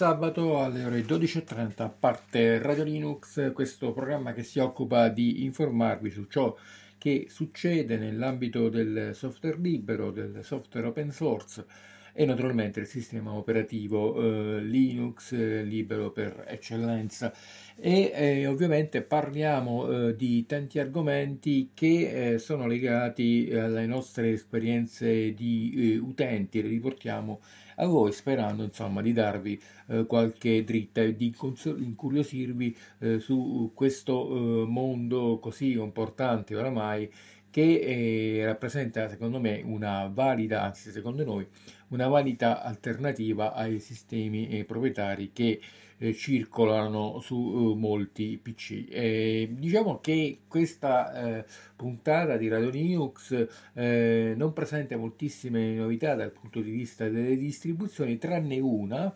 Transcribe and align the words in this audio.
sabato 0.00 0.58
alle 0.62 0.82
ore 0.86 1.02
12.30 1.02 1.90
parte 2.00 2.58
Radio 2.58 2.84
Linux, 2.84 3.52
questo 3.52 3.92
programma 3.92 4.32
che 4.32 4.42
si 4.42 4.58
occupa 4.58 5.10
di 5.10 5.44
informarvi 5.44 6.08
su 6.08 6.24
ciò 6.24 6.56
che 6.96 7.26
succede 7.28 7.98
nell'ambito 7.98 8.70
del 8.70 9.10
software 9.12 9.58
libero, 9.58 10.10
del 10.10 10.38
software 10.42 10.86
open 10.86 11.12
source 11.12 11.66
e 12.12 12.24
naturalmente 12.24 12.80
il 12.80 12.86
sistema 12.86 13.32
operativo 13.32 14.56
eh, 14.56 14.60
Linux 14.60 15.32
eh, 15.32 15.62
libero 15.62 16.10
per 16.10 16.44
eccellenza. 16.48 17.32
E 17.76 18.12
eh, 18.14 18.46
ovviamente 18.46 19.02
parliamo 19.02 20.08
eh, 20.08 20.16
di 20.16 20.44
tanti 20.46 20.78
argomenti 20.78 21.70
che 21.72 22.32
eh, 22.34 22.38
sono 22.38 22.66
legati 22.66 23.50
alle 23.52 23.86
nostre 23.86 24.32
esperienze 24.32 25.32
di 25.32 25.98
utenti, 26.02 26.62
le 26.62 26.68
riportiamo 26.68 27.40
a 27.76 27.86
voi 27.86 28.12
sperando 28.12 28.62
insomma 28.62 29.00
di 29.00 29.14
darvi 29.14 29.58
qualche 30.06 30.62
dritta 30.64 31.00
e 31.00 31.16
di 31.16 31.34
incuriosirvi 31.64 32.76
su 33.18 33.72
questo 33.74 34.66
mondo 34.68 35.38
così 35.38 35.72
importante 35.72 36.54
oramai 36.54 37.10
che 37.50 38.42
rappresenta 38.44 39.08
secondo 39.08 39.40
me 39.40 39.60
una 39.64 40.08
valida, 40.12 40.62
anzi 40.62 40.90
secondo 40.90 41.24
noi, 41.24 41.46
una 41.90 42.08
valida 42.08 42.62
alternativa 42.62 43.52
ai 43.52 43.80
sistemi 43.80 44.48
eh, 44.48 44.64
proprietari 44.64 45.30
che 45.32 45.60
eh, 45.98 46.14
circolano 46.14 47.20
su 47.20 47.36
eh, 47.36 47.78
molti 47.78 48.38
PC. 48.42 49.48
diciamo 49.50 50.00
che 50.00 50.40
questa 50.48 51.38
eh, 51.38 51.44
puntata 51.76 52.36
di 52.36 52.48
Radio 52.48 52.70
Linux 52.70 53.46
eh, 53.74 54.34
non 54.36 54.52
presenta 54.52 54.96
moltissime 54.96 55.74
novità 55.74 56.14
dal 56.14 56.32
punto 56.32 56.60
di 56.60 56.70
vista 56.70 57.08
delle 57.08 57.36
distribuzioni, 57.36 58.18
tranne 58.18 58.58
una 58.58 59.14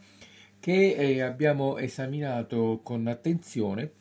che 0.60 1.22
abbiamo 1.22 1.76
esaminato 1.76 2.80
con 2.82 3.06
attenzione 3.06 3.92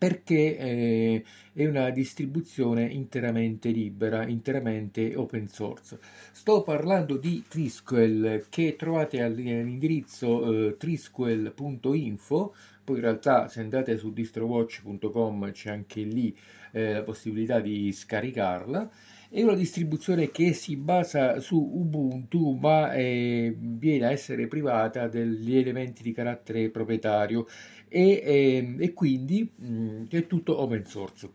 perché 0.00 0.56
eh, 0.56 1.24
è 1.52 1.66
una 1.66 1.90
distribuzione 1.90 2.84
interamente 2.84 3.68
libera, 3.68 4.26
interamente 4.26 5.14
open 5.14 5.46
source. 5.46 5.98
Sto 6.32 6.62
parlando 6.62 7.18
di 7.18 7.44
Trisquel 7.46 8.46
che 8.48 8.76
trovate 8.78 9.20
all'indirizzo 9.20 10.68
eh, 10.68 10.76
trisquel.info, 10.78 12.54
poi 12.82 12.96
in 12.96 13.02
realtà 13.02 13.48
se 13.48 13.60
andate 13.60 13.98
su 13.98 14.10
distrowatch.com 14.10 15.52
c'è 15.52 15.70
anche 15.70 16.00
lì 16.00 16.34
eh, 16.72 16.94
la 16.94 17.02
possibilità 17.02 17.60
di 17.60 17.92
scaricarla. 17.92 18.90
È 19.32 19.42
una 19.42 19.54
distribuzione 19.54 20.30
che 20.30 20.52
si 20.54 20.76
basa 20.76 21.38
su 21.38 21.56
Ubuntu 21.56 22.54
ma 22.54 22.92
eh, 22.94 23.54
viene 23.56 24.06
a 24.06 24.10
essere 24.10 24.48
privata 24.48 25.06
degli 25.06 25.56
elementi 25.56 26.02
di 26.02 26.10
carattere 26.10 26.68
proprietario 26.70 27.46
e, 27.90 28.22
e, 28.24 28.56
ehm, 28.56 28.76
e 28.80 28.94
quindi 28.94 29.50
mh, 29.54 29.66
mm, 29.66 30.04
è 30.08 30.26
tutto 30.26 30.58
open 30.58 30.86
source. 30.86 31.30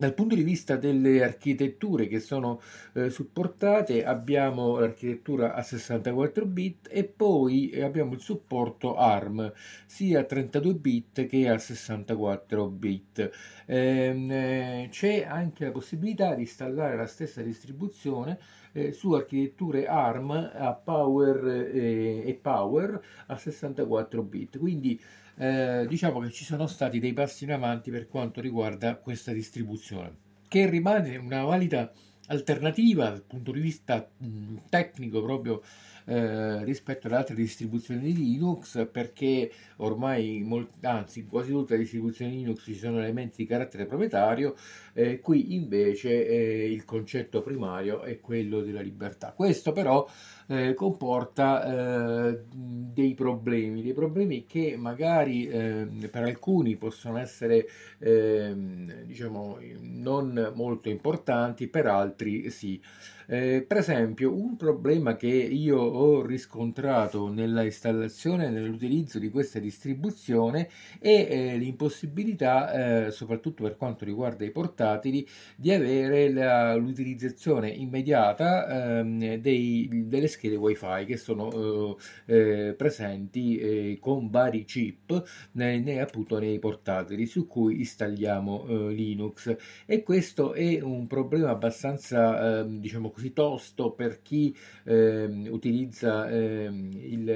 Dal 0.00 0.14
punto 0.14 0.34
di 0.34 0.42
vista 0.42 0.76
delle 0.76 1.22
architetture 1.22 2.06
che 2.08 2.20
sono 2.20 2.62
eh, 2.94 3.10
supportate 3.10 4.02
abbiamo 4.02 4.78
l'architettura 4.78 5.52
a 5.52 5.62
64 5.62 6.46
bit 6.46 6.88
e 6.90 7.04
poi 7.04 7.78
abbiamo 7.82 8.14
il 8.14 8.20
supporto 8.20 8.96
ARM 8.96 9.52
sia 9.84 10.20
a 10.20 10.24
32 10.24 10.74
bit 10.76 11.26
che 11.26 11.50
a 11.50 11.58
64 11.58 12.68
bit. 12.70 13.30
Ehm, 13.66 14.30
eh, 14.30 14.88
c'è 14.90 15.26
anche 15.28 15.66
la 15.66 15.70
possibilità 15.70 16.34
di 16.34 16.42
installare 16.42 16.96
la 16.96 17.06
stessa 17.06 17.42
distribuzione 17.42 18.38
eh, 18.72 18.92
su 18.92 19.12
architetture 19.12 19.86
ARM 19.86 20.30
a 20.30 20.72
Power 20.72 21.46
eh, 21.74 22.22
e 22.26 22.38
Power 22.40 23.02
a 23.26 23.36
64 23.36 24.22
bit. 24.22 24.58
Quindi 24.58 24.98
eh, 25.36 25.86
diciamo 25.88 26.20
che 26.20 26.30
ci 26.30 26.44
sono 26.44 26.66
stati 26.66 26.98
dei 26.98 27.12
passi 27.12 27.44
in 27.44 27.52
avanti 27.52 27.90
per 27.90 28.08
quanto 28.08 28.40
riguarda 28.40 28.96
questa 28.96 29.32
distribuzione, 29.32 30.14
che 30.48 30.68
rimane 30.68 31.16
una 31.16 31.42
valida 31.44 31.92
alternativa 32.26 33.08
dal 33.08 33.22
punto 33.22 33.52
di 33.52 33.60
vista 33.60 34.08
mh, 34.16 34.56
tecnico 34.68 35.22
proprio 35.22 35.62
eh, 36.06 36.64
rispetto 36.64 37.06
ad 37.06 37.14
altre 37.14 37.34
distribuzioni 37.34 38.00
di 38.00 38.14
Linux 38.14 38.88
perché 38.90 39.50
ormai 39.76 40.42
molt- 40.44 40.84
anzi 40.84 41.26
quasi 41.26 41.50
tutte 41.50 41.74
le 41.74 41.80
distribuzioni 41.80 42.32
Linux 42.32 42.62
ci 42.64 42.74
sono 42.74 42.98
elementi 42.98 43.36
di 43.38 43.46
carattere 43.46 43.86
proprietario 43.86 44.54
eh, 44.92 45.20
qui 45.20 45.54
invece 45.54 46.26
eh, 46.26 46.72
il 46.72 46.84
concetto 46.84 47.42
primario 47.42 48.02
è 48.02 48.20
quello 48.20 48.60
della 48.60 48.80
libertà 48.80 49.32
questo 49.32 49.72
però 49.72 50.06
eh, 50.50 50.74
comporta 50.74 52.28
eh, 52.32 52.40
dei 52.52 53.14
problemi, 53.14 53.82
dei 53.82 53.92
problemi 53.92 54.46
che 54.46 54.74
magari 54.76 55.46
eh, 55.46 55.86
per 56.10 56.24
alcuni 56.24 56.76
possono 56.76 57.18
essere 57.18 57.68
ehm, 57.98 59.04
diciamo 59.04 59.58
non 59.80 60.52
molto 60.54 60.88
importanti, 60.88 61.68
per 61.68 61.86
altri 61.86 62.50
sì. 62.50 62.80
Per 63.30 63.76
esempio, 63.76 64.34
un 64.34 64.56
problema 64.56 65.14
che 65.14 65.28
io 65.28 65.78
ho 65.90 66.24
riscontrato 66.24 67.28
nella 67.28 67.64
installazione 67.64 68.46
e 68.46 68.50
nell'utilizzo 68.50 69.18
di 69.18 69.30
questa 69.30 69.58
distribuzione 69.58 70.68
è 70.98 71.28
eh, 71.30 71.56
l'impossibilità, 71.56 73.06
eh, 73.06 73.10
soprattutto 73.10 73.62
per 73.62 73.76
quanto 73.76 74.04
riguarda 74.04 74.44
i 74.44 74.50
portatili, 74.50 75.26
di 75.56 75.72
avere 75.72 76.32
la, 76.32 76.74
l'utilizzazione 76.74 77.70
immediata 77.70 78.98
ehm, 79.00 79.36
dei, 79.36 79.88
delle 80.06 80.28
schede 80.28 80.56
wifi 80.56 81.04
che 81.06 81.16
sono 81.16 81.96
eh, 82.26 82.68
eh, 82.70 82.74
presenti 82.76 83.58
eh, 83.58 83.98
con 84.00 84.30
vari 84.30 84.64
chip 84.64 85.22
nei, 85.52 85.80
nei, 85.80 85.98
appunto 85.98 86.38
nei 86.38 86.58
portatili 86.58 87.26
su 87.26 87.46
cui 87.46 87.78
installiamo 87.78 88.88
Linux. 88.90 89.56
E 89.86 90.02
questo 90.02 90.52
è 90.52 90.80
un 90.80 91.06
problema 91.06 91.50
abbastanza 91.50 92.60
ehm, 92.60 92.78
diciamo 92.80 93.10
così 93.10 93.32
tosto 93.32 93.92
per 93.92 94.22
chi 94.22 94.56
eh, 94.84 95.48
utilizza 95.80 96.28
eh, 96.28 96.64
il, 96.64 97.28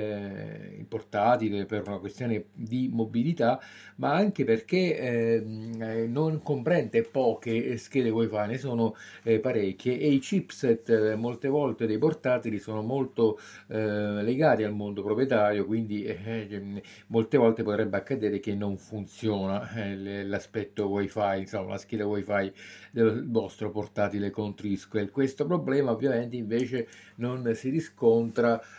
il, 0.79 0.85
portatile 0.87 1.65
per 1.65 1.85
una 1.87 1.99
questione 1.99 2.45
di 2.53 2.91
mobilità, 2.93 3.61
ma 3.97 4.13
anche 4.13 4.45
perché 4.45 4.99
ehm, 4.99 5.83
eh, 5.83 6.07
non 6.07 6.43
comprende 6.43 7.03
poche 7.03 7.77
schede 7.79 8.11
wifi, 8.11 8.47
ne 8.47 8.59
sono 8.59 8.95
eh, 9.23 9.41
parecchie 9.41 9.99
e 9.99 10.09
i 10.11 10.19
chipset 10.19 10.89
eh, 10.91 11.15
molte 11.17 11.49
volte 11.49 11.87
dei 11.87 11.99
portatili 11.99 12.59
sono 12.59 12.83
molto 12.83 13.39
eh, 13.69 14.23
legati 14.23 14.63
al 14.63 14.75
mondo 14.75 15.03
proprietario, 15.03 15.65
quindi 15.65 16.03
molte 17.09 17.39
volte 17.39 17.63
potrebbe 17.63 17.97
accadere 17.97 18.41
che 18.41 18.55
non 18.55 18.77
funziona 18.77 19.69
l'aspetto 20.25 20.89
wifi, 20.89 21.39
insomma 21.39 21.71
la 21.71 21.79
scheda 21.79 22.07
wifi 22.07 22.53
del 22.91 23.25
vostro 23.29 23.71
portatile 23.71 24.31
con 24.31 24.55
Trisquel. 24.55 25.11
Questo 25.11 25.47
problema 25.47 25.91
ovviamente 25.91 26.37
invece 26.37 26.87
non 27.17 27.53
si 27.55 27.71
riscontra 27.71 28.34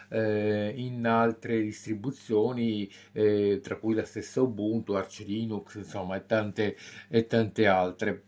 eh, 0.10 0.74
in 0.76 1.06
altre 1.06 1.62
distribuzioni, 1.62 2.90
eh, 3.12 3.60
tra 3.62 3.78
cui 3.78 3.94
la 3.94 4.06
stessa 4.06 4.42
Ubuntu, 4.42 4.94
Arch 4.94 5.24
Linux, 5.26 5.76
insomma, 5.76 6.16
e 6.16 6.26
tante, 6.26 6.76
e 7.10 7.26
tante 7.28 7.68
altre. 7.68 8.24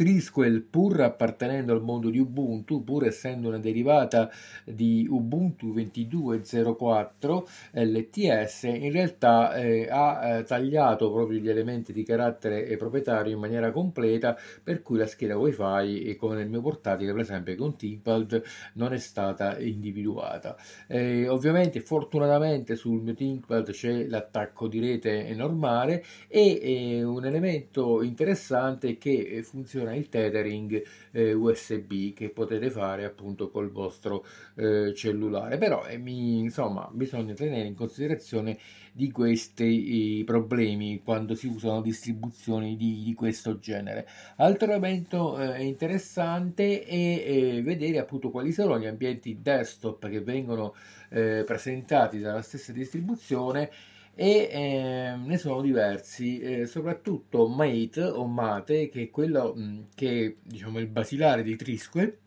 Trisquel, 0.00 0.62
pur 0.62 0.98
appartenendo 1.02 1.74
al 1.74 1.82
mondo 1.82 2.08
di 2.08 2.18
Ubuntu, 2.18 2.82
pur 2.82 3.04
essendo 3.04 3.48
una 3.48 3.58
derivata 3.58 4.30
di 4.64 5.06
Ubuntu 5.06 5.74
22.04 5.74 7.42
LTS, 7.72 8.62
in 8.62 8.92
realtà 8.92 9.54
eh, 9.56 9.88
ha 9.90 10.38
eh, 10.38 10.44
tagliato 10.44 11.12
proprio 11.12 11.38
gli 11.38 11.50
elementi 11.50 11.92
di 11.92 12.02
carattere 12.02 12.74
proprietario 12.78 13.34
in 13.34 13.40
maniera 13.40 13.72
completa, 13.72 14.34
per 14.64 14.80
cui 14.80 14.96
la 14.96 15.06
scheda 15.06 15.36
Wi-Fi, 15.36 16.16
come 16.16 16.36
nel 16.36 16.48
mio 16.48 16.62
portatile, 16.62 17.12
per 17.12 17.20
esempio 17.20 17.54
con 17.56 17.76
ThinkPad, 17.76 18.42
non 18.76 18.94
è 18.94 18.98
stata 18.98 19.58
individuata. 19.58 20.56
Eh, 20.86 21.28
ovviamente, 21.28 21.80
fortunatamente, 21.82 22.74
sul 22.74 23.02
mio 23.02 23.12
ThinkPad 23.12 23.70
c'è 23.70 24.06
l'attacco 24.06 24.66
di 24.66 24.80
rete 24.80 25.34
normale 25.34 26.02
e 26.26 26.58
eh, 26.62 27.02
un 27.02 27.26
elemento 27.26 28.02
interessante 28.02 28.88
è 28.88 28.96
che 28.96 29.10
eh, 29.10 29.42
funziona 29.42 29.88
funziona 29.90 29.94
il 29.94 30.08
tethering 30.08 30.82
eh, 31.10 31.32
USB 31.32 32.12
che 32.14 32.30
potete 32.30 32.70
fare 32.70 33.04
appunto 33.04 33.50
col 33.50 33.70
vostro 33.70 34.24
eh, 34.56 34.92
cellulare. 34.94 35.58
Però 35.58 35.84
eh, 35.86 35.98
mi, 35.98 36.38
insomma 36.38 36.88
bisogna 36.92 37.34
tenere 37.34 37.66
in 37.66 37.74
considerazione 37.74 38.58
di 38.92 39.10
questi 39.10 40.22
problemi 40.24 41.00
quando 41.02 41.34
si 41.34 41.46
usano 41.46 41.80
distribuzioni 41.80 42.76
di, 42.76 43.02
di 43.04 43.14
questo 43.14 43.58
genere. 43.58 44.06
Altro 44.36 44.68
elemento 44.70 45.38
eh, 45.38 45.62
interessante 45.64 46.84
è 46.84 47.62
vedere 47.62 47.98
appunto 47.98 48.30
quali 48.30 48.52
sono 48.52 48.78
gli 48.78 48.86
ambienti 48.86 49.38
desktop 49.40 50.08
che 50.08 50.20
vengono 50.20 50.74
eh, 51.10 51.42
presentati 51.44 52.18
dalla 52.18 52.42
stessa 52.42 52.72
distribuzione 52.72 53.70
e 54.20 54.50
eh, 54.52 55.16
ne 55.16 55.38
sono 55.38 55.62
diversi, 55.62 56.40
eh, 56.40 56.66
soprattutto 56.66 57.48
Mate 57.48 58.02
o 58.02 58.26
Mate, 58.26 58.90
che 58.90 59.04
è 59.04 59.10
quello 59.10 59.54
mh, 59.56 59.62
mm, 59.62 59.80
che 59.94 60.26
è 60.26 60.34
diciamo, 60.42 60.78
il 60.78 60.88
basilare 60.88 61.42
di 61.42 61.56
Trisque. 61.56 62.18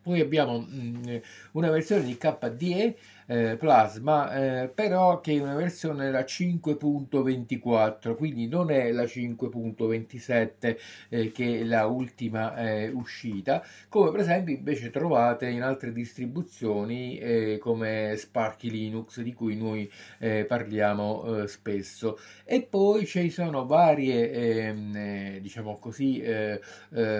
Poi 0.00 0.20
abbiamo 0.20 0.60
mh, 0.60 1.00
mm, 1.10 1.16
una 1.52 1.68
versione 1.68 2.04
di 2.04 2.16
KDE 2.16 2.96
eh, 3.32 3.56
Plasma, 3.56 4.62
eh, 4.62 4.68
però 4.68 5.20
che 5.20 5.32
è 5.32 5.40
una 5.40 5.54
versione 5.54 6.10
la 6.10 6.20
5.24, 6.20 8.14
quindi 8.14 8.46
non 8.46 8.70
è 8.70 8.92
la 8.92 9.04
5.27 9.04 10.76
eh, 11.08 11.32
che 11.32 11.60
è 11.60 11.64
la 11.64 11.86
ultima 11.86 12.54
eh, 12.56 12.88
uscita, 12.90 13.64
come 13.88 14.10
per 14.10 14.20
esempio 14.20 14.54
invece 14.54 14.90
trovate 14.90 15.48
in 15.48 15.62
altre 15.62 15.92
distribuzioni 15.92 17.16
eh, 17.18 17.56
come 17.58 18.14
Sparky 18.16 18.68
Linux 18.68 19.22
di 19.22 19.32
cui 19.32 19.56
noi 19.56 19.90
eh, 20.18 20.44
parliamo 20.44 21.46
spesso. 21.46 22.18
E 22.44 22.62
poi 22.62 23.06
ci 23.06 23.30
sono 23.30 23.64
varie, 23.64 24.30
ehm, 24.30 25.38
diciamo 25.38 25.78
così, 25.78 26.22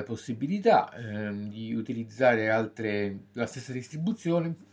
possibilità 0.05 0.93
ehm, 0.95 1.49
di 1.49 1.73
utilizzare 1.73 2.51
altre, 2.51 3.19
la 3.33 3.47
stessa 3.47 3.73
distribuzione 3.73 4.71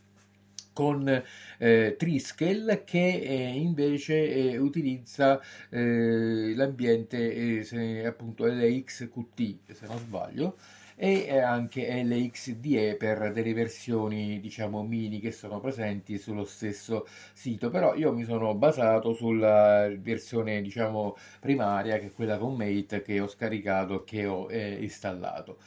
con 0.79 1.23
eh, 1.57 1.95
Triskel 1.97 2.83
che 2.85 3.05
eh, 3.19 3.49
invece 3.53 4.51
eh, 4.53 4.57
utilizza 4.57 5.41
eh, 5.69 6.53
l'ambiente 6.55 7.63
se, 7.65 8.05
appunto 8.05 8.45
LXQT 8.45 9.73
se 9.73 9.85
non 9.87 9.97
sbaglio 9.97 10.55
e 10.95 11.37
anche 11.39 12.01
LXDE 12.03 12.95
per 12.97 13.33
delle 13.33 13.53
versioni 13.53 14.39
diciamo 14.39 14.81
mini 14.83 15.19
che 15.19 15.31
sono 15.31 15.59
presenti 15.59 16.17
sullo 16.17 16.45
stesso 16.45 17.05
sito. 17.33 17.69
Però 17.69 17.95
io 17.95 18.13
mi 18.13 18.23
sono 18.23 18.53
basato 18.55 19.13
sulla 19.13 19.89
versione 19.97 20.61
diciamo 20.61 21.15
primaria 21.41 21.97
che 21.99 22.07
è 22.07 22.11
quella 22.13 22.37
con 22.37 22.55
Mate 22.55 23.01
che 23.01 23.19
ho 23.19 23.27
scaricato 23.27 24.03
che 24.05 24.25
ho 24.25 24.49
eh, 24.49 24.77
installato 24.81 25.57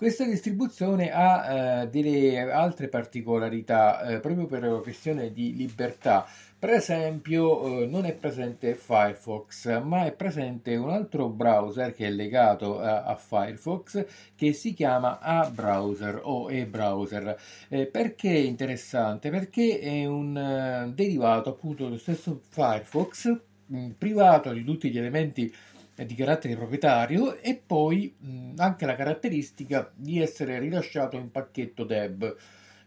questa 0.00 0.24
distribuzione 0.24 1.10
ha 1.12 1.82
eh, 1.82 1.88
delle 1.90 2.50
altre 2.50 2.88
particolarità 2.88 4.00
eh, 4.00 4.18
proprio 4.18 4.46
per 4.46 4.80
questione 4.82 5.30
di 5.30 5.54
libertà. 5.54 6.26
Per 6.58 6.70
esempio, 6.70 7.82
eh, 7.82 7.86
non 7.86 8.06
è 8.06 8.14
presente 8.14 8.76
Firefox, 8.76 9.82
ma 9.82 10.06
è 10.06 10.12
presente 10.12 10.74
un 10.76 10.88
altro 10.88 11.28
browser 11.28 11.92
che 11.92 12.06
è 12.06 12.10
legato 12.10 12.80
a, 12.80 13.02
a 13.02 13.14
Firefox 13.14 14.06
che 14.34 14.54
si 14.54 14.72
chiama 14.72 15.18
A-Browser 15.18 16.20
o 16.22 16.50
e-browser. 16.50 17.38
Eh, 17.68 17.84
perché 17.84 18.30
è 18.30 18.38
interessante? 18.38 19.28
Perché 19.28 19.80
è 19.80 20.06
un 20.06 20.34
uh, 20.34 20.90
derivato 20.94 21.50
appunto 21.50 21.84
dello 21.84 21.98
stesso 21.98 22.40
Firefox, 22.48 23.38
mm, 23.70 23.90
privato 23.98 24.50
di 24.54 24.64
tutti 24.64 24.90
gli 24.90 24.96
elementi 24.96 25.54
di 26.04 26.14
carattere 26.14 26.56
proprietario 26.56 27.36
e 27.38 27.56
poi 27.64 28.14
mh, 28.18 28.54
anche 28.56 28.86
la 28.86 28.94
caratteristica 28.94 29.90
di 29.94 30.20
essere 30.20 30.58
rilasciato 30.58 31.16
in 31.16 31.30
pacchetto 31.30 31.84
DEB 31.84 32.36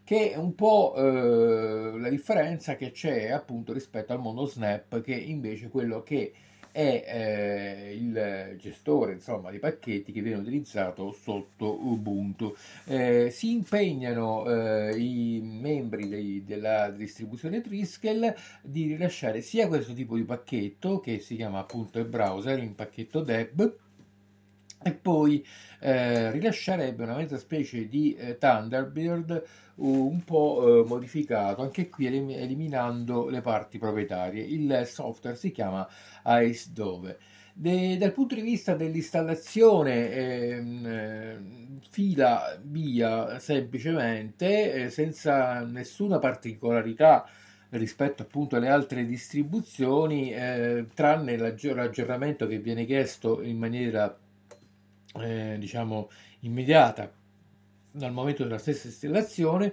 che 0.04 0.32
è 0.32 0.36
un 0.36 0.54
po' 0.54 0.94
eh, 0.96 1.98
la 1.98 2.10
differenza 2.10 2.76
che 2.76 2.90
c'è 2.90 3.30
appunto 3.30 3.72
rispetto 3.72 4.12
al 4.12 4.20
mondo 4.20 4.44
Snap 4.44 5.00
che 5.00 5.14
invece 5.14 5.68
quello 5.68 6.02
che 6.02 6.32
è 6.74 7.04
eh, 7.06 7.94
il 7.94 8.56
gestore 8.58 9.12
insomma, 9.12 9.52
di 9.52 9.60
pacchetti 9.60 10.10
che 10.10 10.20
viene 10.20 10.40
utilizzato 10.40 11.12
sotto 11.12 11.78
Ubuntu. 11.86 12.52
Eh, 12.86 13.30
si 13.30 13.52
impegnano 13.52 14.44
eh, 14.44 14.98
i 14.98 15.40
membri 15.40 16.08
dei, 16.08 16.42
della 16.44 16.90
distribuzione 16.90 17.60
Triskel 17.60 18.34
di 18.60 18.88
rilasciare 18.88 19.40
sia 19.40 19.68
questo 19.68 19.92
tipo 19.92 20.16
di 20.16 20.24
pacchetto 20.24 20.98
che 20.98 21.20
si 21.20 21.36
chiama 21.36 21.60
appunto 21.60 22.00
il 22.00 22.06
browser 22.06 22.58
in 22.58 22.74
pacchetto 22.74 23.20
deb 23.20 23.82
e 24.84 24.92
poi 24.92 25.44
eh, 25.80 26.30
rilascerebbe 26.30 27.02
una 27.04 27.16
mezza 27.16 27.38
specie 27.38 27.88
di 27.88 28.14
eh, 28.14 28.38
Thunderbird 28.38 29.44
un 29.76 30.22
po' 30.24 30.82
eh, 30.84 30.88
modificato, 30.88 31.62
anche 31.62 31.88
qui 31.88 32.06
elim- 32.06 32.30
eliminando 32.30 33.28
le 33.28 33.40
parti 33.40 33.78
proprietarie. 33.78 34.44
Il 34.44 34.82
software 34.86 35.36
si 35.36 35.50
chiama 35.50 35.88
Ice 36.42 36.70
Dove. 36.72 37.18
De, 37.56 37.96
dal 37.96 38.12
punto 38.12 38.34
di 38.34 38.40
vista 38.40 38.74
dell'installazione 38.74 40.10
ehm, 40.10 40.86
eh, 40.86 41.78
fila 41.90 42.58
via 42.60 43.38
semplicemente 43.38 44.72
eh, 44.72 44.90
senza 44.90 45.60
nessuna 45.60 46.18
particolarità 46.18 47.24
rispetto 47.70 48.22
appunto 48.22 48.56
alle 48.56 48.68
altre 48.68 49.04
distribuzioni 49.04 50.32
eh, 50.32 50.86
tranne 50.94 51.36
l'aggiornamento 51.36 52.46
che 52.46 52.58
viene 52.58 52.84
chiesto 52.86 53.40
in 53.42 53.58
maniera 53.58 54.16
eh, 55.20 55.56
diciamo 55.58 56.10
immediata 56.40 57.12
dal 57.90 58.12
momento 58.12 58.42
della 58.42 58.58
stessa 58.58 58.88
installazione, 58.88 59.72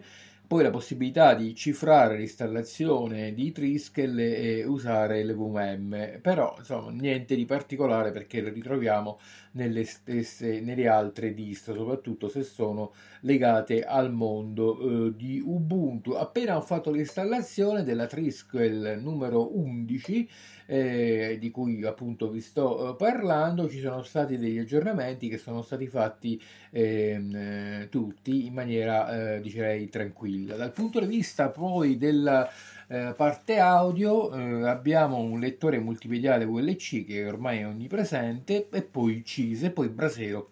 poi 0.52 0.64
la 0.64 0.70
possibilità 0.70 1.34
di 1.34 1.56
cifrare 1.56 2.18
l'installazione 2.18 3.34
di 3.34 3.54
Triskel 3.54 4.20
e 4.20 4.66
usare 4.66 5.24
l'EVM, 5.24 6.20
però 6.22 6.56
insomma 6.58 6.92
niente 6.92 7.36
di 7.36 7.46
particolare 7.46 8.12
perché 8.12 8.42
lo 8.42 8.50
ritroviamo 8.50 9.18
nelle 9.54 9.86
stesse, 9.86 10.60
nelle 10.60 10.90
altre 10.90 11.34
distro, 11.34 11.74
soprattutto 11.74 12.28
se 12.28 12.44
sono 12.44 12.92
legate 13.22 13.84
al 13.84 14.12
mondo 14.12 15.08
eh, 15.08 15.16
di 15.16 15.42
Ubuntu. 15.44 16.12
Appena 16.12 16.58
ho 16.58 16.62
fatto 16.62 16.92
l'installazione 16.92 17.84
della 17.84 18.08
Triskel 18.08 19.00
numero 19.02 19.58
11, 19.58 20.30
eh, 20.72 21.36
di 21.38 21.52
cui 21.52 21.84
appunto 21.84 22.30
vi 22.30 22.40
sto 22.40 22.92
eh, 22.92 22.96
parlando, 22.96 23.68
ci 23.68 23.82
sono 23.82 24.04
stati 24.04 24.38
degli 24.38 24.58
aggiornamenti 24.58 25.28
che 25.28 25.38
sono 25.38 25.64
stati 25.64 25.86
fatti 25.88 26.42
ehm, 26.70 27.36
eh, 27.36 27.88
tutti 27.90 28.46
in 28.46 28.54
maniera 28.54 29.36
eh, 29.36 29.42
direi 29.42 29.90
tranquilla. 29.90 30.56
Dal 30.56 30.72
punto 30.72 31.02
di 31.02 31.08
vista 31.08 31.50
poi 31.50 31.98
della 31.98 32.50
eh, 32.88 33.14
parte 33.18 33.60
audio 33.60 34.34
eh, 34.34 34.70
abbiamo 34.70 35.18
un 35.18 35.42
lettore 35.42 35.78
multimediale 35.78 36.46
VLC 36.46 37.06
che 37.06 37.26
ormai 37.26 37.60
è 37.60 37.68
onnipresente 37.68 38.70
e 38.72 38.82
poi 38.82 39.26
Cise, 39.26 39.72
poi 39.72 39.90
Brasero 39.90 40.52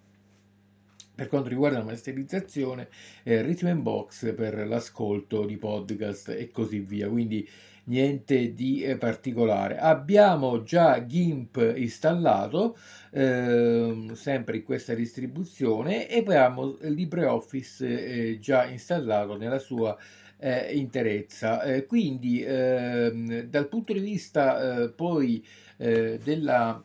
per 1.15 1.27
quanto 1.27 1.49
riguarda 1.49 1.79
la 1.79 1.83
masterizzazione, 1.83 2.87
eh, 3.23 3.41
Rhythm 3.41 3.81
Box 3.81 4.33
per 4.33 4.65
l'ascolto 4.65 5.45
di 5.45 5.57
podcast 5.57 6.29
e 6.29 6.49
così 6.49 6.79
via. 6.79 7.09
Quindi 7.09 7.45
niente 7.89 8.53
di 8.53 8.83
eh, 8.83 8.97
particolare. 8.97 9.77
Abbiamo 9.77 10.63
già 10.63 11.05
GIMP 11.05 11.73
installato, 11.75 12.77
eh, 13.11 14.11
sempre 14.13 14.57
in 14.57 14.63
questa 14.63 14.93
distribuzione, 14.93 16.07
e 16.07 16.19
abbiamo 16.19 16.77
LibreOffice 16.81 17.87
eh, 17.87 18.39
già 18.39 18.65
installato 18.65 19.35
nella 19.37 19.59
sua 19.59 19.97
eh, 20.37 20.75
interezza. 20.75 21.61
Eh, 21.63 21.85
quindi 21.85 22.41
ehm, 22.43 23.41
dal 23.43 23.67
punto 23.67 23.93
di 23.93 23.99
vista 23.99 24.83
eh, 24.83 24.89
poi 24.91 25.43
della 25.79 26.83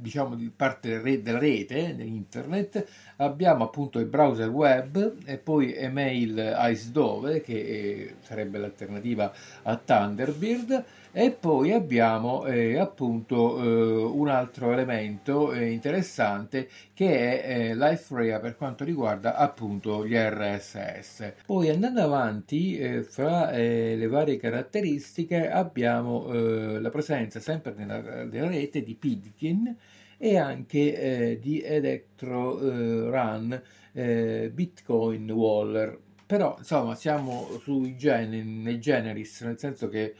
diciamo 0.00 0.34
di 0.34 0.50
parte 0.54 1.00
della 1.22 1.38
rete, 1.38 1.94
dell'internet, 1.96 2.86
abbiamo 3.16 3.64
appunto 3.64 3.98
il 3.98 4.06
browser 4.06 4.48
web 4.48 5.14
e 5.24 5.38
poi 5.38 5.74
email 5.74 6.56
Ice 6.70 6.90
Dove 6.90 7.40
che 7.40 7.54
eh, 7.54 8.14
sarebbe 8.20 8.58
l'alternativa 8.58 9.32
a 9.62 9.76
Thunderbird 9.76 10.84
e 11.12 11.30
poi 11.30 11.72
abbiamo 11.72 12.44
eh, 12.46 12.78
appunto 12.78 13.62
eh, 13.62 14.02
un 14.04 14.28
altro 14.28 14.72
elemento 14.72 15.52
eh, 15.52 15.70
interessante 15.70 16.68
che 16.92 17.42
è 17.42 17.70
eh, 17.70 17.74
LifeRea 17.74 18.40
per 18.40 18.56
quanto 18.56 18.84
riguarda 18.84 19.34
appunto 19.36 20.06
gli 20.06 20.14
RSS. 20.14 21.32
Poi 21.46 21.70
andando 21.70 22.02
avanti 22.02 22.78
eh, 22.78 23.02
fra 23.02 23.50
eh, 23.52 23.96
le 23.96 24.06
varie 24.06 24.36
caratteristiche 24.36 25.50
abbiamo 25.50 26.06
la 26.28 26.90
presenza 26.90 27.40
sempre 27.40 27.72
nella, 27.76 28.24
nella 28.24 28.48
rete 28.48 28.82
di 28.82 28.94
Pidgin 28.94 29.76
e 30.16 30.36
anche 30.36 31.38
di 31.40 31.62
Electro 31.62 32.58
Run 33.10 33.60
Bitcoin 33.92 35.30
Waller 35.30 35.98
però 36.26 36.56
insomma 36.58 36.94
siamo 36.94 37.48
sui 37.62 37.96
nei 37.98 38.78
generis 38.78 39.40
nel 39.42 39.58
senso 39.58 39.88
che 39.88 40.14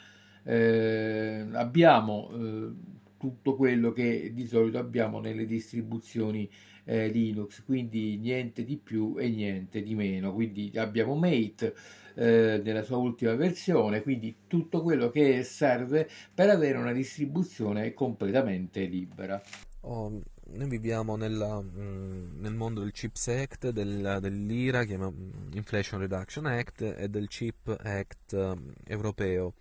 eh, 0.49 1.47
abbiamo 1.53 2.31
eh, 2.33 2.71
tutto 3.19 3.55
quello 3.55 3.93
che 3.93 4.33
di 4.33 4.47
solito 4.47 4.79
abbiamo 4.79 5.21
nelle 5.21 5.45
distribuzioni 5.45 6.51
eh, 6.85 7.09
Linux, 7.09 7.63
quindi 7.65 8.17
niente 8.17 8.65
di 8.65 8.79
più 8.79 9.17
e 9.19 9.29
niente 9.29 9.83
di 9.83 9.95
meno. 9.95 10.33
Quindi 10.33 10.73
abbiamo 10.77 11.17
Mate 11.17 11.75
eh, 12.15 12.63
nella 12.65 12.83
sua 12.83 12.97
ultima 12.97 13.35
versione, 13.35 14.01
quindi 14.01 14.35
tutto 14.47 14.81
quello 14.81 15.11
che 15.11 15.43
serve 15.43 16.09
per 16.33 16.49
avere 16.49 16.79
una 16.79 16.93
distribuzione 16.93 17.93
completamente 17.93 18.85
libera. 18.85 19.39
Oh, 19.83 20.19
noi 20.53 20.69
viviamo 20.69 21.17
nella, 21.17 21.61
mh, 21.61 21.79
mm, 21.79 22.41
nel 22.41 22.55
mondo 22.55 22.81
del 22.81 22.93
CHIPS 22.93 23.29
Act, 23.29 23.69
del, 23.69 24.17
dell'IRA, 24.23 24.85
chiama 24.85 25.13
Inflation 25.53 26.01
Reduction 26.01 26.47
Act, 26.47 26.95
e 26.97 27.07
del 27.11 27.29
CHIP 27.29 27.77
Act 27.83 28.33
um, 28.33 28.73
europeo 28.87 29.53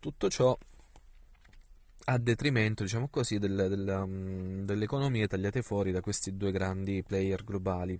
tutto 0.00 0.28
ciò 0.28 0.56
a 2.06 2.18
detrimento, 2.18 2.82
diciamo 2.82 3.08
così, 3.08 3.38
del, 3.38 3.54
del, 3.54 4.02
um, 4.02 4.64
delle 4.64 4.84
economie 4.84 5.28
tagliate 5.28 5.62
fuori 5.62 5.92
da 5.92 6.00
questi 6.00 6.36
due 6.36 6.50
grandi 6.50 7.04
player 7.04 7.44
globali. 7.44 7.98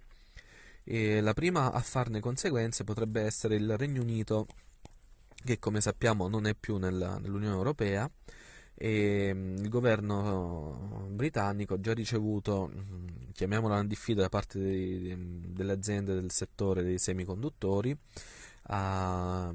E 0.83 1.21
la 1.21 1.35
prima 1.35 1.73
a 1.73 1.81
farne 1.81 2.21
conseguenze 2.21 2.83
potrebbe 2.83 3.21
essere 3.23 3.55
il 3.55 3.77
Regno 3.77 4.03
Unito 4.03 4.47
che 5.45 5.59
come 5.59 5.81
sappiamo 5.81 6.29
non 6.29 6.47
è 6.47 6.55
più 6.55 6.77
nella, 6.79 7.19
nell'Unione 7.19 7.55
Europea 7.55 8.11
e 8.75 9.31
mm, 9.35 9.57
il 9.59 9.69
governo 9.69 11.07
britannico 11.11 11.75
ha 11.75 11.81
già 11.81 11.93
ricevuto, 11.93 12.71
mm, 12.75 13.31
chiamiamola 13.33 13.75
una 13.75 13.85
diffida 13.85 14.23
da 14.23 14.29
parte 14.29 14.59
dei, 14.59 15.15
delle 15.53 15.73
aziende 15.73 16.15
del 16.15 16.31
settore 16.31 16.83
dei 16.83 16.99
semiconduttori, 16.99 17.97
a, 18.65 19.53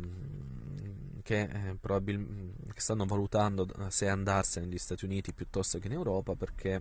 che, 1.26 1.42
eh, 1.42 1.76
probabil- 1.82 2.72
che 2.72 2.80
stanno 2.80 3.06
valutando 3.06 3.68
se 3.88 4.08
andarsene 4.08 4.68
negli 4.68 4.78
Stati 4.78 5.06
Uniti 5.06 5.34
piuttosto 5.34 5.80
che 5.80 5.88
in 5.88 5.94
Europa 5.94 6.36
perché 6.36 6.80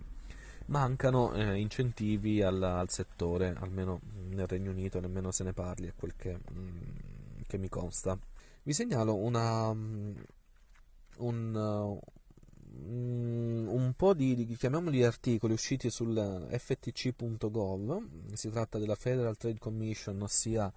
mancano 0.67 1.33
eh, 1.33 1.55
incentivi 1.57 2.43
al, 2.43 2.61
al, 2.61 2.89
settore, 2.91 3.55
almeno 3.57 4.01
nel 4.29 4.45
Regno 4.45 4.69
Unito 4.69 4.99
nemmeno 4.99 5.31
se 5.31 5.43
ne 5.43 5.53
parli, 5.53 5.87
è 5.87 5.93
quel 5.95 6.13
che, 6.15 6.37
mm, 6.53 7.41
che 7.47 7.57
mi 7.57 7.69
consta. 7.69 8.15
Vi 8.61 8.71
segnalo 8.71 9.15
una, 9.15 9.73
mm, 9.73 10.13
un, 11.17 11.55
uh, 11.55 11.99
un 13.73 13.93
po' 13.95 14.13
di, 14.13 14.45
chiamiamoli 14.59 15.03
articoli 15.03 15.53
usciti 15.53 15.89
sul 15.89 16.47
ftc.gov, 16.51 18.33
si 18.33 18.51
tratta 18.51 18.77
della 18.77 18.95
Federal 18.95 19.37
Trade 19.37 19.57
Commission, 19.57 20.21
ossia 20.21 20.71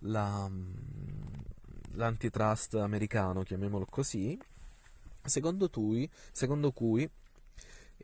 la, 0.00 0.48
mm, 0.48 0.74
l'antitrust 1.94 2.74
americano, 2.74 3.42
chiamiamolo 3.42 3.86
così, 3.88 4.38
secondo 5.24 5.68
cui, 5.68 6.08
secondo 6.32 6.72
cui 6.72 7.08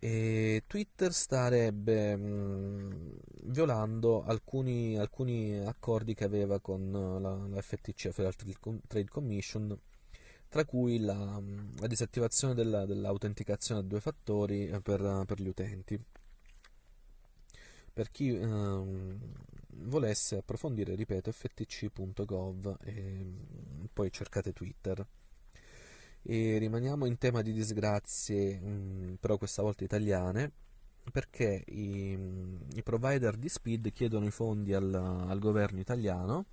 e 0.00 0.62
Twitter 0.68 1.12
starebbe 1.12 2.16
mh, 2.16 2.22
mm, 2.22 3.12
violando 3.46 4.22
alcuni, 4.24 4.96
alcuni, 4.96 5.58
accordi 5.58 6.14
che 6.14 6.24
aveva 6.24 6.60
con 6.60 6.90
la, 6.92 7.46
la 7.48 7.60
FTC, 7.60 8.10
Federal 8.10 8.34
Trade 8.86 9.08
Commission, 9.08 9.76
tra 10.48 10.64
cui 10.64 11.00
la, 11.00 11.42
la 11.80 11.86
disattivazione 11.86 12.54
della, 12.54 12.86
dell'autenticazione 12.86 13.80
a 13.80 13.84
due 13.84 14.00
fattori 14.00 14.68
eh, 14.68 14.80
per, 14.80 15.24
per, 15.26 15.40
gli 15.40 15.48
utenti. 15.48 16.00
Per 17.92 18.10
chi 18.12 18.28
ehm, 18.36 19.18
volesse 19.82 20.36
approfondire, 20.36 20.94
ripeto, 20.94 21.32
ftc.gov 21.32 22.76
e 22.82 23.26
poi 23.92 24.10
cercate 24.10 24.52
Twitter. 24.52 25.06
E 26.22 26.58
rimaniamo 26.58 27.06
in 27.06 27.16
tema 27.16 27.42
di 27.42 27.52
disgrazie, 27.52 28.60
mm, 28.60 29.14
però 29.14 29.38
questa 29.38 29.62
volta 29.62 29.84
italiane, 29.84 30.52
perché 31.10 31.64
i, 31.68 32.18
i, 32.74 32.82
provider 32.82 33.36
di 33.36 33.48
Speed 33.48 33.92
chiedono 33.92 34.26
i 34.26 34.30
fondi 34.30 34.74
al, 34.74 34.92
al, 34.92 35.38
governo 35.38 35.80
italiano 35.80 36.46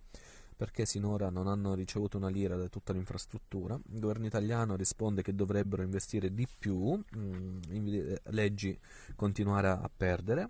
perché 0.55 0.86
sinora 0.86 1.29
non 1.29 1.48
hanno 1.48 1.74
ricevuto 1.74 2.15
una 2.15 2.29
lira 2.29 2.55
da 2.55 2.70
tutta 2.70 2.94
l'infrastruttura. 2.94 3.77
Il 3.91 4.00
governo 4.00 4.25
italiano 4.25 4.77
risponde 4.77 5.22
che 5.22 5.36
dovrebbero 5.36 5.84
investire 5.84 6.34
di 6.34 6.48
più, 6.48 6.94
mh, 6.96 7.60
mm, 7.70 8.13
leggi 8.29 8.79
continuare 9.15 9.67
a 9.67 9.91
perdere. 9.94 10.48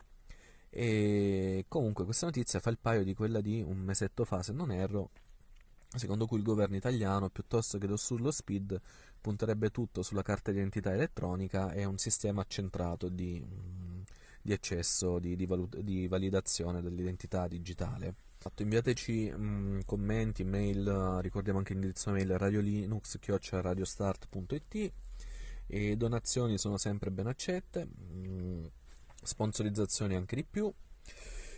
E 0.77 1.63
comunque 1.69 2.03
questa 2.03 2.25
notizia 2.25 2.59
fa 2.59 2.69
il 2.69 2.77
paio 2.77 3.05
di 3.05 3.13
quella 3.13 3.39
di 3.39 3.61
un 3.61 3.77
mesetto 3.77 4.25
fa, 4.25 4.43
se 4.43 4.51
non 4.51 4.73
erro, 4.73 5.11
secondo 5.95 6.27
cui 6.27 6.39
il 6.39 6.43
governo 6.43 6.75
italiano, 6.75 7.29
piuttosto 7.29 7.77
che 7.77 7.87
sullo 7.95 8.29
SPID, 8.29 8.81
punterebbe 9.21 9.71
tutto 9.71 10.03
sulla 10.03 10.21
carta 10.21 10.51
di 10.51 10.57
identità 10.57 10.91
elettronica 10.91 11.71
e 11.71 11.85
un 11.85 11.97
sistema 11.97 12.41
accentrato 12.41 13.07
di, 13.07 13.41
di 14.41 14.51
accesso, 14.51 15.17
di, 15.17 15.37
di, 15.37 15.45
valut- 15.45 15.79
di, 15.79 16.09
validazione 16.09 16.81
dell'identità 16.81 17.47
digitale. 17.47 18.15
Inviateci 18.57 19.31
mh, 19.31 19.85
commenti, 19.85 20.43
mail, 20.43 21.19
ricordiamo 21.21 21.59
anche 21.59 21.71
l'indirizzo 21.71 22.11
mail 22.11 22.37
radiolinux.radiostart.it 22.37 24.91
e 25.67 25.95
donazioni 25.95 26.57
sono 26.57 26.77
sempre 26.77 27.11
ben 27.11 27.27
accette, 27.27 27.85
mh, 27.85 28.71
sponsorizzazioni 29.25 30.15
anche 30.15 30.35
di 30.35 30.45
più. 30.45 30.71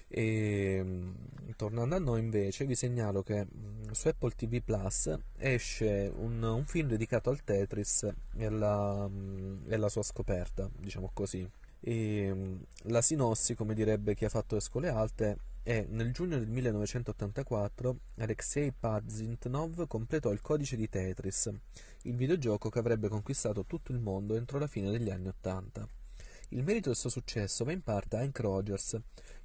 E 0.09 0.79
mm, 0.81 1.12
tornando 1.57 1.95
a 1.95 2.00
noi 2.00 2.21
invece 2.21 2.65
vi 2.65 2.75
segnalo 2.75 3.24
che 3.24 3.45
mm, 3.45 3.91
su 3.91 4.07
Apple 4.07 4.31
TV 4.36 4.62
Plus 4.62 5.13
esce 5.38 6.12
un, 6.15 6.41
un 6.41 6.65
film 6.65 6.88
dedicato 6.88 7.29
al 7.29 7.43
Tetris 7.43 8.09
e 8.36 8.45
alla, 8.45 9.07
mm, 9.07 9.65
e 9.67 9.75
alla, 9.75 9.89
sua 9.89 10.03
scoperta, 10.03 10.69
diciamo 10.77 11.12
così. 11.13 11.47
E 11.79 12.57
la 12.83 13.01
sinossi, 13.01 13.53
come 13.53 13.74
direbbe 13.74 14.15
chi 14.15 14.25
ha 14.25 14.29
fatto 14.29 14.55
le 14.55 14.62
scuole 14.62 14.89
alte, 14.89 15.38
è 15.67 15.86
nel 15.89 16.13
giugno 16.13 16.38
del 16.38 16.47
1984 16.47 18.00
Alexei 18.19 18.71
Pazintnov 18.71 19.86
completò 19.88 20.31
il 20.31 20.39
codice 20.39 20.77
di 20.77 20.88
Tetris, 20.88 21.51
il 22.03 22.15
videogioco 22.15 22.69
che 22.69 22.79
avrebbe 22.79 23.09
conquistato 23.09 23.65
tutto 23.65 23.91
il 23.91 24.00
mondo 24.00 24.36
entro 24.38 24.59
la 24.59 24.67
fine 24.67 24.89
degli 24.89 25.09
anni 25.09 25.27
80. 25.27 25.86
Il 26.51 26.63
merito 26.63 26.88
del 26.88 26.98
suo 26.98 27.10
successo 27.10 27.66
va 27.66 27.74
in 27.74 27.82
parte 27.82 28.16
a 28.16 28.22
Hank 28.22 28.39
Rogers, 28.39 28.98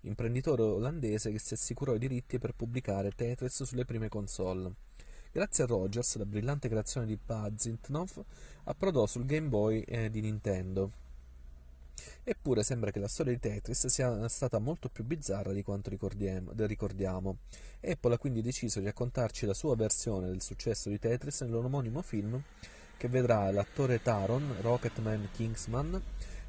imprenditore 0.03 0.63
olandese 0.63 1.33
che 1.33 1.41
si 1.41 1.55
assicurò 1.55 1.97
i 1.97 1.99
diritti 1.99 2.39
per 2.39 2.55
pubblicare 2.55 3.11
Tetris 3.11 3.65
sulle 3.65 3.85
prime 3.85 4.09
console. 4.09 4.73
Grazie 5.33 5.65
a 5.65 5.67
Rogers, 5.67 6.15
la 6.17 6.25
brillante 6.25 6.69
creazione 6.69 7.07
di 7.07 7.17
Pazintnov 7.17 8.25
approdò 8.65 9.07
sul 9.07 9.27
Game 9.27 9.49
Boy 9.49 9.81
eh, 9.81 10.11
di 10.11 10.21
Nintendo. 10.21 10.93
Eppure 12.23 12.63
sembra 12.63 12.93
che 12.93 13.01
la 13.01 13.09
storia 13.09 13.33
di 13.33 13.41
Tetris 13.41 13.89
sia 13.89 14.29
stata 14.29 14.61
molto 14.61 14.89
più 14.89 15.03
bizzarra 15.03 15.53
di 15.53 15.65
quanto 15.65 15.91
ricordiamo. 15.91 17.39
Apple 17.81 18.15
ha 18.15 18.19
quindi 18.19 18.43
deciso 18.43 18.79
di 18.79 18.87
raccontarci 18.87 19.45
la 19.45 19.55
sua 19.55 19.75
versione 19.75 20.29
del 20.29 20.41
successo 20.41 20.89
di 20.89 21.01
Tetris 21.01 21.41
nell'omonimo 21.41 22.01
film 22.01 22.41
che 22.97 23.09
vedrà 23.09 23.51
l'attore 23.51 24.01
Taron, 24.01 24.55
Rocketman 24.61 25.31
Kingsman, 25.33 26.01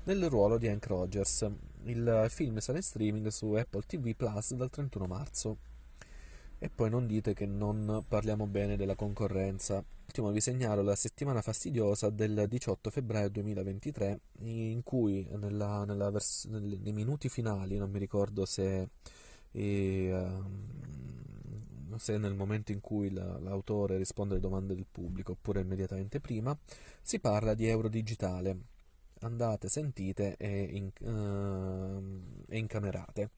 nel 0.06 0.30
ruolo 0.30 0.58
di 0.58 0.68
Hank 0.68 0.86
Rogers. 0.88 1.50
Il 1.84 2.26
film 2.30 2.60
sarà 2.60 2.78
in 2.78 2.84
streaming 2.84 3.28
su 3.28 3.54
Apple 3.54 3.84
TV 3.86 4.16
Plus 4.16 4.54
dal 4.54 4.70
31 4.70 5.06
marzo. 5.06 5.58
E 6.60 6.70
poi 6.70 6.90
non 6.90 7.08
dite 7.08 7.34
che 7.34 7.46
non 7.46 8.04
parliamo 8.08 8.48
bene 8.48 8.76
della 8.78 8.96
concorrenza. 8.96 9.84
Ultimo 10.06 10.32
vi 10.32 10.42
segnalo 10.42 10.82
la 10.82 10.96
settimana 10.96 11.42
fastidiosa 11.42 12.10
del 12.10 12.46
18 12.48 12.90
febbraio 12.90 13.30
2023 13.30 14.20
in 14.40 14.82
cui 14.84 15.28
nella, 15.38 15.84
nella 15.86 16.10
vers- 16.10 16.46
nei 16.46 16.92
minuti 16.94 17.30
finali, 17.30 17.78
non 17.78 17.90
mi 17.90 18.00
ricordo 18.00 18.46
se, 18.46 18.90
eh, 19.52 20.28
se 21.98 22.18
nel 22.18 22.36
momento 22.36 22.72
in 22.72 22.80
cui 22.80 23.12
la, 23.12 23.40
l'autore 23.40 23.98
risponde 23.98 24.34
alle 24.34 24.42
domande 24.42 24.76
del 24.76 24.86
pubblico 24.90 25.34
oppure 25.34 25.62
immediatamente 25.62 26.20
prima, 26.20 26.58
si 27.02 27.20
parla 27.20 27.54
di 27.54 27.66
euro 27.68 27.90
digitale 27.90 28.72
andate, 29.24 29.68
sentite 29.68 30.36
e, 30.38 30.70
in, 30.72 30.92
uh, 31.00 32.46
e 32.48 32.58
incamerate. 32.58 33.30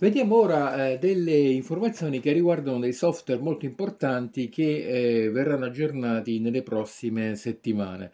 Vediamo 0.00 0.36
ora 0.36 0.92
eh, 0.92 0.98
delle 0.98 1.36
informazioni 1.36 2.20
che 2.20 2.32
riguardano 2.32 2.78
dei 2.78 2.94
software 2.94 3.40
molto 3.42 3.66
importanti 3.66 4.48
che 4.48 5.24
eh, 5.24 5.30
verranno 5.30 5.66
aggiornati 5.66 6.40
nelle 6.40 6.62
prossime 6.62 7.36
settimane. 7.36 8.10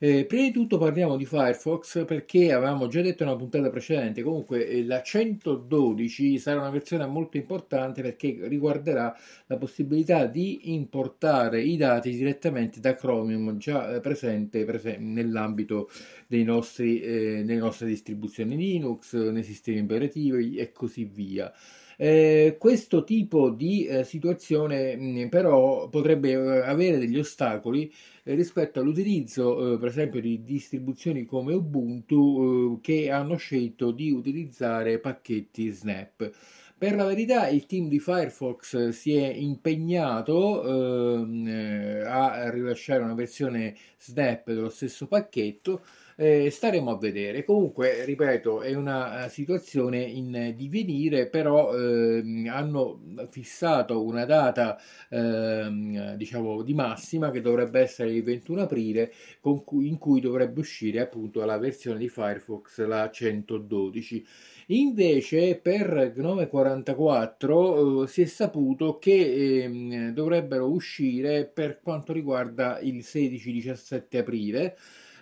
Eh, 0.00 0.26
prima 0.26 0.44
di 0.44 0.52
tutto 0.52 0.78
parliamo 0.78 1.16
di 1.16 1.26
Firefox 1.26 2.04
perché 2.04 2.52
avevamo 2.52 2.86
già 2.86 3.00
detto 3.00 3.24
una 3.24 3.34
puntata 3.34 3.68
precedente, 3.68 4.22
comunque 4.22 4.64
eh, 4.64 4.84
la 4.84 5.02
112 5.02 6.38
sarà 6.38 6.60
una 6.60 6.70
versione 6.70 7.04
molto 7.06 7.36
importante 7.36 8.00
perché 8.00 8.38
riguarderà 8.42 9.12
la 9.46 9.56
possibilità 9.56 10.26
di 10.26 10.72
importare 10.72 11.62
i 11.62 11.76
dati 11.76 12.10
direttamente 12.10 12.78
da 12.78 12.94
Chromium 12.94 13.56
già 13.58 13.92
eh, 13.92 13.98
presente, 14.00 14.64
presente 14.64 15.02
nell'ambito 15.02 15.90
dei 16.28 16.44
nostri, 16.44 17.00
eh, 17.00 17.42
delle 17.44 17.58
nostre 17.58 17.88
distribuzioni 17.88 18.56
Linux, 18.56 19.14
nei 19.16 19.42
sistemi 19.42 19.80
operativi 19.80 20.58
e 20.58 20.70
così 20.70 21.06
via. 21.06 21.52
Eh, 22.00 22.54
questo 22.60 23.02
tipo 23.02 23.50
di 23.50 23.84
eh, 23.86 24.04
situazione 24.04 24.94
mh, 24.96 25.28
però 25.30 25.88
potrebbe 25.88 26.30
eh, 26.30 26.36
avere 26.60 26.96
degli 26.98 27.18
ostacoli 27.18 27.92
eh, 28.22 28.34
rispetto 28.36 28.78
all'utilizzo 28.78 29.74
eh, 29.74 29.78
per 29.78 29.88
esempio 29.88 30.20
di 30.20 30.44
distribuzioni 30.44 31.24
come 31.24 31.54
Ubuntu 31.54 32.78
che 32.82 33.10
hanno 33.10 33.34
scelto 33.36 33.90
di 33.90 34.12
utilizzare 34.12 35.00
pacchetti 35.00 35.70
Snap. 35.70 36.30
Per 36.78 36.94
la 36.94 37.04
verità 37.04 37.48
il 37.48 37.66
team 37.66 37.88
di 37.88 37.98
Firefox 37.98 38.90
si 38.90 39.16
è 39.16 39.26
impegnato 39.32 40.62
ehm, 41.22 42.02
a 42.06 42.48
rilasciare 42.50 43.02
una 43.02 43.14
versione 43.14 43.74
Snap 43.98 44.46
dello 44.52 44.68
stesso 44.70 45.08
pacchetto 45.08 45.82
Eh, 46.20 46.50
staremo 46.50 46.90
a 46.90 46.98
vedere. 46.98 47.44
Comunque, 47.44 48.04
ripeto, 48.04 48.62
è 48.62 48.74
una 48.74 49.26
eh, 49.26 49.28
situazione 49.28 50.02
in 50.02 50.52
divenire, 50.56 51.28
però 51.28 51.72
eh, 51.78 52.48
hanno 52.48 53.00
fissato 53.28 54.02
una 54.02 54.24
data 54.24 54.76
eh, 55.10 56.14
diciamo 56.16 56.62
di 56.62 56.74
massima 56.74 57.30
che 57.30 57.40
dovrebbe 57.40 57.78
essere 57.80 58.10
il 58.10 58.24
21 58.24 58.62
aprile, 58.62 59.12
cui, 59.64 59.86
in 59.86 59.98
cui 59.98 60.20
dovrebbe 60.20 60.58
uscire 60.58 60.98
appunto 61.00 61.44
la 61.44 61.56
versione 61.56 61.98
di 61.98 62.08
Firefox, 62.08 62.84
la 62.84 63.08
112. 63.08 64.26
Invece 64.70 65.54
per 65.54 66.12
Gnome 66.16 66.48
44 66.48 68.02
eh, 68.02 68.08
si 68.08 68.22
è 68.22 68.26
saputo 68.26 68.98
che 68.98 69.12
eh, 69.62 70.12
dovrebbero 70.12 70.68
uscire 70.68 71.44
per 71.46 71.78
quanto 71.80 72.12
riguarda 72.12 72.80
il 72.80 73.04
16-17 73.04 74.16
aprile 74.16 74.76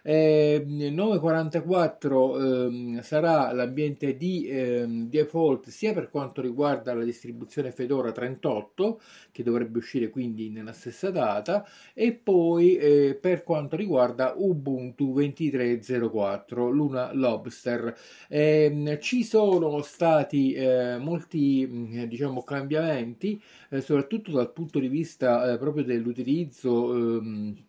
eh, 0.08 0.62
944 0.64 2.38
eh, 2.38 3.02
sarà 3.02 3.50
l'ambiente 3.52 4.16
di 4.16 4.46
eh, 4.46 4.86
default 4.86 5.68
sia 5.68 5.92
per 5.92 6.10
quanto 6.10 6.40
riguarda 6.40 6.94
la 6.94 7.02
distribuzione 7.02 7.72
Fedora 7.72 8.12
38 8.12 9.00
che 9.32 9.42
dovrebbe 9.42 9.78
uscire 9.78 10.08
quindi 10.08 10.48
nella 10.48 10.72
stessa 10.72 11.10
data 11.10 11.66
e 11.92 12.12
poi 12.12 12.76
eh, 12.76 13.18
per 13.20 13.42
quanto 13.42 13.74
riguarda 13.74 14.34
Ubuntu 14.36 15.12
2304 15.12 16.70
Luna 16.70 17.12
Lobster. 17.12 17.92
Ehm, 18.28 19.00
ci 19.00 19.24
sono 19.24 19.82
stati 19.82 20.52
eh, 20.52 20.98
molti 20.98 21.66
mm, 21.68 22.02
diciamo 22.04 22.44
cambiamenti 22.44 23.42
eh, 23.70 23.80
soprattutto 23.80 24.30
dal 24.30 24.52
punto 24.52 24.78
di 24.78 24.86
vista 24.86 25.56
proprio 25.58 25.82
dell'utilizzo 25.82 26.94
ehm, 26.94 27.65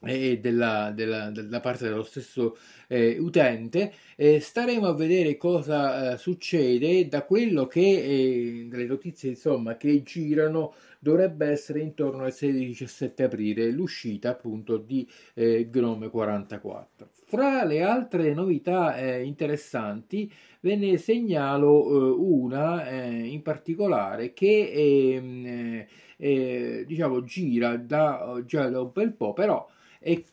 e 0.00 0.38
della, 0.38 0.92
della, 0.94 1.30
da 1.30 1.60
parte 1.60 1.88
dello 1.88 2.02
stesso 2.02 2.56
eh, 2.88 3.16
utente 3.18 3.92
eh, 4.16 4.40
staremo 4.40 4.86
a 4.86 4.94
vedere 4.94 5.36
cosa 5.36 6.12
eh, 6.12 6.18
succede. 6.18 7.08
Da 7.08 7.22
quello 7.24 7.66
che 7.66 7.80
eh, 7.80 8.66
dalle 8.68 8.86
notizie 8.86 9.30
insomma 9.30 9.76
che 9.76 10.02
girano 10.02 10.74
dovrebbe 10.98 11.46
essere 11.46 11.80
intorno 11.80 12.24
al 12.24 12.32
16-17 12.32 13.22
aprile 13.22 13.70
l'uscita 13.70 14.30
appunto 14.30 14.76
di 14.76 15.08
eh, 15.34 15.68
Gnome 15.70 16.08
44 16.08 17.10
fra 17.26 17.64
le 17.64 17.82
altre 17.82 18.32
novità 18.34 18.96
eh, 18.96 19.22
interessanti 19.22 20.32
ve 20.60 20.76
ne 20.76 20.96
segnalo 20.96 22.20
una 22.20 22.88
in 22.88 23.42
particolare 23.42 24.32
che 24.32 25.86
ehm, 26.16 26.84
diciamo 26.86 27.22
gira 27.24 27.76
da, 27.76 28.42
già 28.44 28.68
da 28.68 28.80
un 28.80 28.90
bel 28.92 29.12
po' 29.12 29.32
però 29.32 29.68
e 30.06 30.24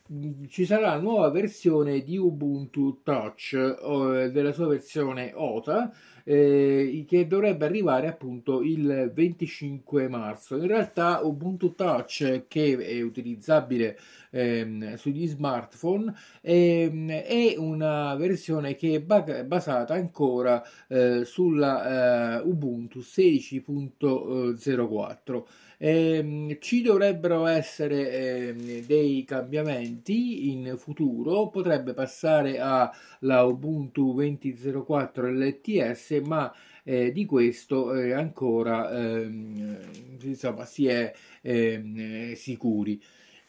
ci 0.49 0.65
sarà 0.65 0.89
la 0.89 0.99
nuova 0.99 1.31
versione 1.31 2.03
di 2.03 2.15
Ubuntu 2.15 3.01
Touch 3.01 3.53
eh, 3.53 4.29
della 4.31 4.51
sua 4.51 4.67
versione 4.67 5.31
OTA 5.33 5.91
eh, 6.23 7.03
che 7.07 7.25
dovrebbe 7.25 7.65
arrivare 7.65 8.07
appunto 8.07 8.61
il 8.61 9.11
25 9.11 10.07
marzo. 10.09 10.57
In 10.57 10.67
realtà 10.67 11.21
Ubuntu 11.23 11.73
Touch 11.73 12.45
che 12.47 12.77
è 12.77 13.01
utilizzabile 13.01 13.97
ehm, 14.33 14.95
sugli 14.95 15.27
smartphone 15.27 16.13
ehm, 16.41 17.09
è 17.11 17.53
una 17.57 18.15
versione 18.15 18.75
che 18.75 18.95
è 18.95 19.01
basata 19.45 19.93
ancora 19.93 20.61
eh, 20.87 21.23
sulla 21.23 22.39
eh, 22.39 22.41
Ubuntu 22.43 22.99
16.04 22.99 25.43
eh, 25.77 26.57
ci 26.61 26.81
dovrebbero 26.81 27.45
essere 27.45 28.55
eh, 28.55 28.83
dei 28.87 29.23
cambiamenti 29.25 30.49
in 30.51 30.75
futuro, 30.77 31.49
potrebbe 31.49 31.93
passare 31.93 32.57
alla 32.59 33.43
Ubuntu 33.43 34.15
20.04 34.15 35.29
LTS, 35.29 36.21
ma 36.25 36.53
eh, 36.83 37.11
di 37.11 37.25
questo 37.25 37.93
eh, 37.95 38.13
ancora 38.13 38.89
ehm, 38.91 39.77
insomma, 40.21 40.65
si 40.65 40.87
è 40.87 41.13
ehm, 41.41 42.33
sicuri. 42.33 43.01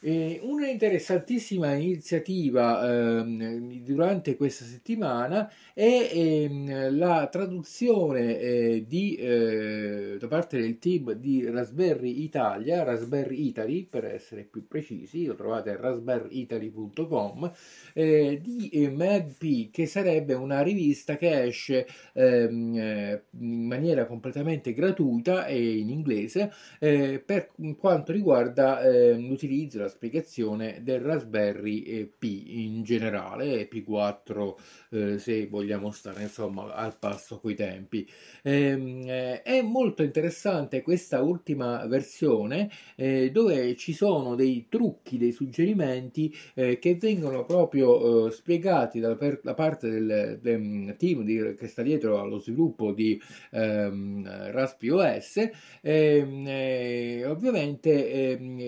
Eh, 0.06 0.38
una 0.42 0.68
interessantissima 0.68 1.72
iniziativa 1.72 3.22
eh, 3.22 3.80
durante 3.82 4.36
questa 4.36 4.66
settimana 4.66 5.50
è 5.72 6.10
eh, 6.12 6.90
la 6.90 7.26
traduzione 7.28 8.38
eh, 8.38 8.84
di, 8.86 9.14
eh, 9.16 10.16
da 10.20 10.28
parte 10.28 10.60
del 10.60 10.78
team 10.78 11.12
di 11.12 11.48
Raspberry 11.48 12.22
Italia, 12.22 12.82
Raspberry 12.82 13.46
Italy 13.46 13.86
per 13.86 14.04
essere 14.04 14.42
più 14.42 14.68
precisi, 14.68 15.24
lo 15.24 15.36
trovate 15.36 15.70
a 15.70 15.80
raspberryitaly.com, 15.80 17.50
eh, 17.94 18.40
di 18.42 18.86
MagP 18.94 19.70
che 19.70 19.86
sarebbe 19.86 20.34
una 20.34 20.60
rivista 20.60 21.16
che 21.16 21.44
esce 21.44 21.86
ehm, 22.12 23.22
in 23.38 23.66
maniera 23.66 24.04
completamente 24.04 24.74
gratuita 24.74 25.46
e 25.46 25.78
in 25.78 25.88
inglese 25.88 26.52
per 26.78 27.52
quanto 27.78 28.12
riguarda 28.12 28.82
ehm, 28.82 29.28
l'utilizzo, 29.28 29.78
la 29.78 29.92
spiegazione 29.94 30.80
del 30.83 31.00
Raspberry 31.00 31.83
eh, 31.83 32.12
Pi 32.18 32.64
in 32.64 32.83
generale, 32.83 33.68
P4 33.68 34.54
eh, 34.90 35.18
se 35.18 35.46
vogliamo 35.46 35.90
stare 35.90 36.22
insomma 36.22 36.74
al 36.74 36.98
passo 36.98 37.38
coi 37.38 37.54
tempi. 37.54 38.09
Ehm, 38.42 39.02
eh, 39.07 39.42
è 39.42 39.62
molto 39.62 40.02
interessante 40.02 40.83
questa 40.83 41.22
ultima 41.22 41.87
versione 41.87 42.70
eh, 42.96 43.30
dove 43.30 43.76
ci 43.76 43.92
sono 43.92 44.35
dei 44.35 44.66
trucchi, 44.68 45.18
dei 45.18 45.33
suggerimenti 45.33 46.35
eh, 46.54 46.78
che 46.78 46.96
vengono 46.96 47.44
proprio 47.44 48.26
eh, 48.26 48.30
spiegati 48.33 49.00
da, 49.00 49.14
per, 49.16 49.40
da 49.42 49.54
parte 49.54 49.88
del, 49.88 50.38
del 50.40 50.94
team 50.98 51.22
di, 51.22 51.54
che 51.57 51.66
sta 51.68 51.83
dietro 51.83 52.20
allo 52.20 52.38
sviluppo 52.38 52.92
di 52.92 53.20
ehm, 53.52 54.50
Raspi 54.50 54.88
OS. 54.90 55.48
Ehm, 55.83 57.22
ovviamente 57.28 58.11
ehm, 58.11 58.59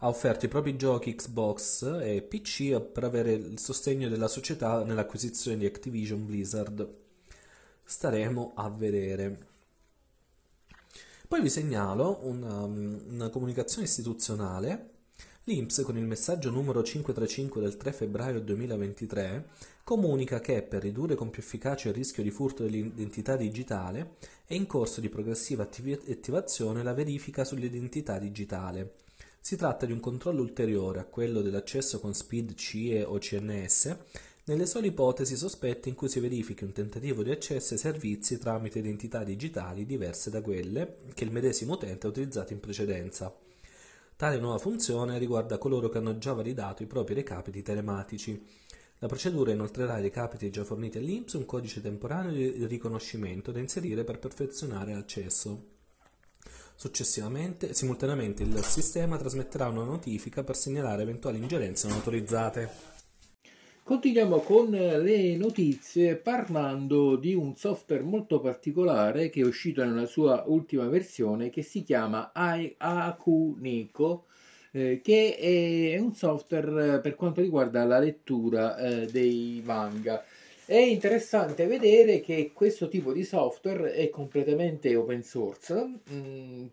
ha 0.06 0.08
offerto 0.08 0.46
i 0.46 0.50
propri 0.50 0.76
giochi 0.76 1.16
Xbox 1.16 1.82
e 2.00 2.22
PC 2.22 2.80
per 2.80 3.06
avere 3.06 3.34
il 3.34 3.58
sostegno 3.58 4.08
della 4.08 4.28
società 4.28 4.84
nell'acquisizione 4.84 5.58
di 5.58 5.66
Activision 5.66 6.24
Blizzard. 6.24 6.88
Staremo 7.84 8.54
a 8.56 8.70
vedere. 8.70 9.48
Poi 11.28 11.42
vi 11.42 11.50
segnalo 11.50 12.20
una, 12.22 12.66
una 12.66 13.30
comunicazione 13.30 13.86
istituzionale. 13.86 14.92
L'INPS 15.46 15.82
con 15.82 15.98
il 15.98 16.06
messaggio 16.06 16.52
numero 16.52 16.84
535 16.84 17.62
del 17.62 17.76
3 17.76 17.92
febbraio 17.92 18.42
2023 18.42 19.48
comunica 19.84 20.40
che 20.40 20.62
per 20.62 20.84
ridurre 20.84 21.16
con 21.16 21.32
più 21.32 21.42
efficacia 21.42 21.90
il 21.90 21.96
rischio 21.96 22.22
di 22.22 22.30
furto 22.30 22.62
dell'identità 22.62 23.36
digitale 23.36 24.18
è 24.46 24.54
in 24.54 24.68
corso 24.68 25.02
di 25.02 25.10
progressiva 25.10 25.64
attivazione 25.64 26.84
la 26.84 26.94
verifica 26.94 27.44
sull'identità 27.44 28.20
digitale. 28.20 29.05
Si 29.46 29.58
tratta 29.58 29.86
di 29.86 29.92
un 29.92 30.00
controllo 30.00 30.42
ulteriore 30.42 31.00
a 31.00 31.06
quello 31.06 31.44
dell'accesso 31.44 32.00
con 32.00 32.16
SPID 32.16 32.56
CIE 32.56 33.04
o 33.04 33.20
CNS 33.20 33.96
nelle 34.46 34.66
sole 34.66 34.88
ipotesi 34.88 35.36
sospette 35.36 35.88
in 35.88 35.94
cui 35.94 36.10
si 36.10 36.20
verifichi 36.20 36.64
un 36.64 36.72
tentativo 36.72 37.22
di 37.22 37.30
accesso 37.30 37.76
ai 37.76 37.80
servizi 37.80 38.40
tramite 38.40 38.80
identità 38.80 39.24
digitali 39.24 39.86
diverse 39.86 40.32
da 40.32 40.42
quelle 40.42 40.98
che 41.14 41.26
il 41.26 41.32
medesimo 41.32 41.74
utente 41.74 42.08
ha 42.08 42.10
utilizzato 42.10 42.54
in 42.54 42.60
precedenza. 42.60 43.32
Tale 44.16 44.40
nuova 44.40 44.58
funzione 44.58 45.20
riguarda 45.20 45.60
coloro 45.60 45.90
che 45.90 46.00
hanno 46.00 46.18
già 46.18 46.34
validato 46.34 46.82
i 46.82 46.88
propri 46.88 47.14
recapiti 47.14 47.62
telematici. 47.62 48.44
La 48.98 49.08
procedura 49.08 49.52
inoltrerà 49.52 49.94
ai 49.94 50.02
recapiti 50.02 50.50
già 50.50 50.64
forniti 50.64 50.98
all'INPS 50.98 51.34
un 51.34 51.46
codice 51.46 51.84
temporaneo 51.84 52.32
di 52.34 52.66
riconoscimento 52.66 53.52
da 53.52 53.60
inserire 53.60 54.04
per 54.04 54.18
perfezionare 54.18 54.94
l'accesso. 54.94 55.75
Successivamente, 56.76 57.74
simultaneamente 57.74 58.44
il 58.44 58.62
sistema 58.64 59.18
trasmetterà 59.18 59.70
una 59.70 59.84
notifica 59.84 60.44
per 60.44 60.56
segnalare 60.56 61.04
eventuali 61.04 61.38
ingerenze 61.38 61.88
non 61.88 61.98
autorizzate. 61.98 62.94
Continuiamo 63.82 64.40
con 64.40 64.72
le 64.72 65.38
notizie 65.38 66.16
parlando 66.16 67.16
di 67.16 67.34
un 67.36 67.56
software 67.56 68.02
molto 68.02 68.40
particolare 68.40 69.30
che 69.30 69.42
è 69.42 69.46
uscito 69.46 69.84
nella 69.86 70.08
sua 70.08 70.44
ultima 70.48 70.88
versione 70.88 71.52
che 71.52 71.62
si 71.62 71.84
chiama 71.84 72.32
Akuneko 72.34 74.26
eh, 74.72 75.00
che 75.02 75.38
è 75.38 75.98
un 76.00 76.14
software 76.14 77.00
per 77.00 77.16
quanto 77.16 77.42
riguarda 77.42 77.86
la 77.86 78.00
lettura 78.00 78.76
eh, 78.76 79.06
dei 79.06 79.62
manga. 79.64 80.24
È 80.68 80.76
interessante 80.76 81.68
vedere 81.68 82.22
che 82.22 82.52
questo 82.52 82.88
tipo 82.88 83.14
di 83.14 83.24
software 83.24 83.92
è 83.94 84.10
completamente 84.10 84.96
open 84.96 85.22
source. 85.22 86.00
Mm, 86.12 86.66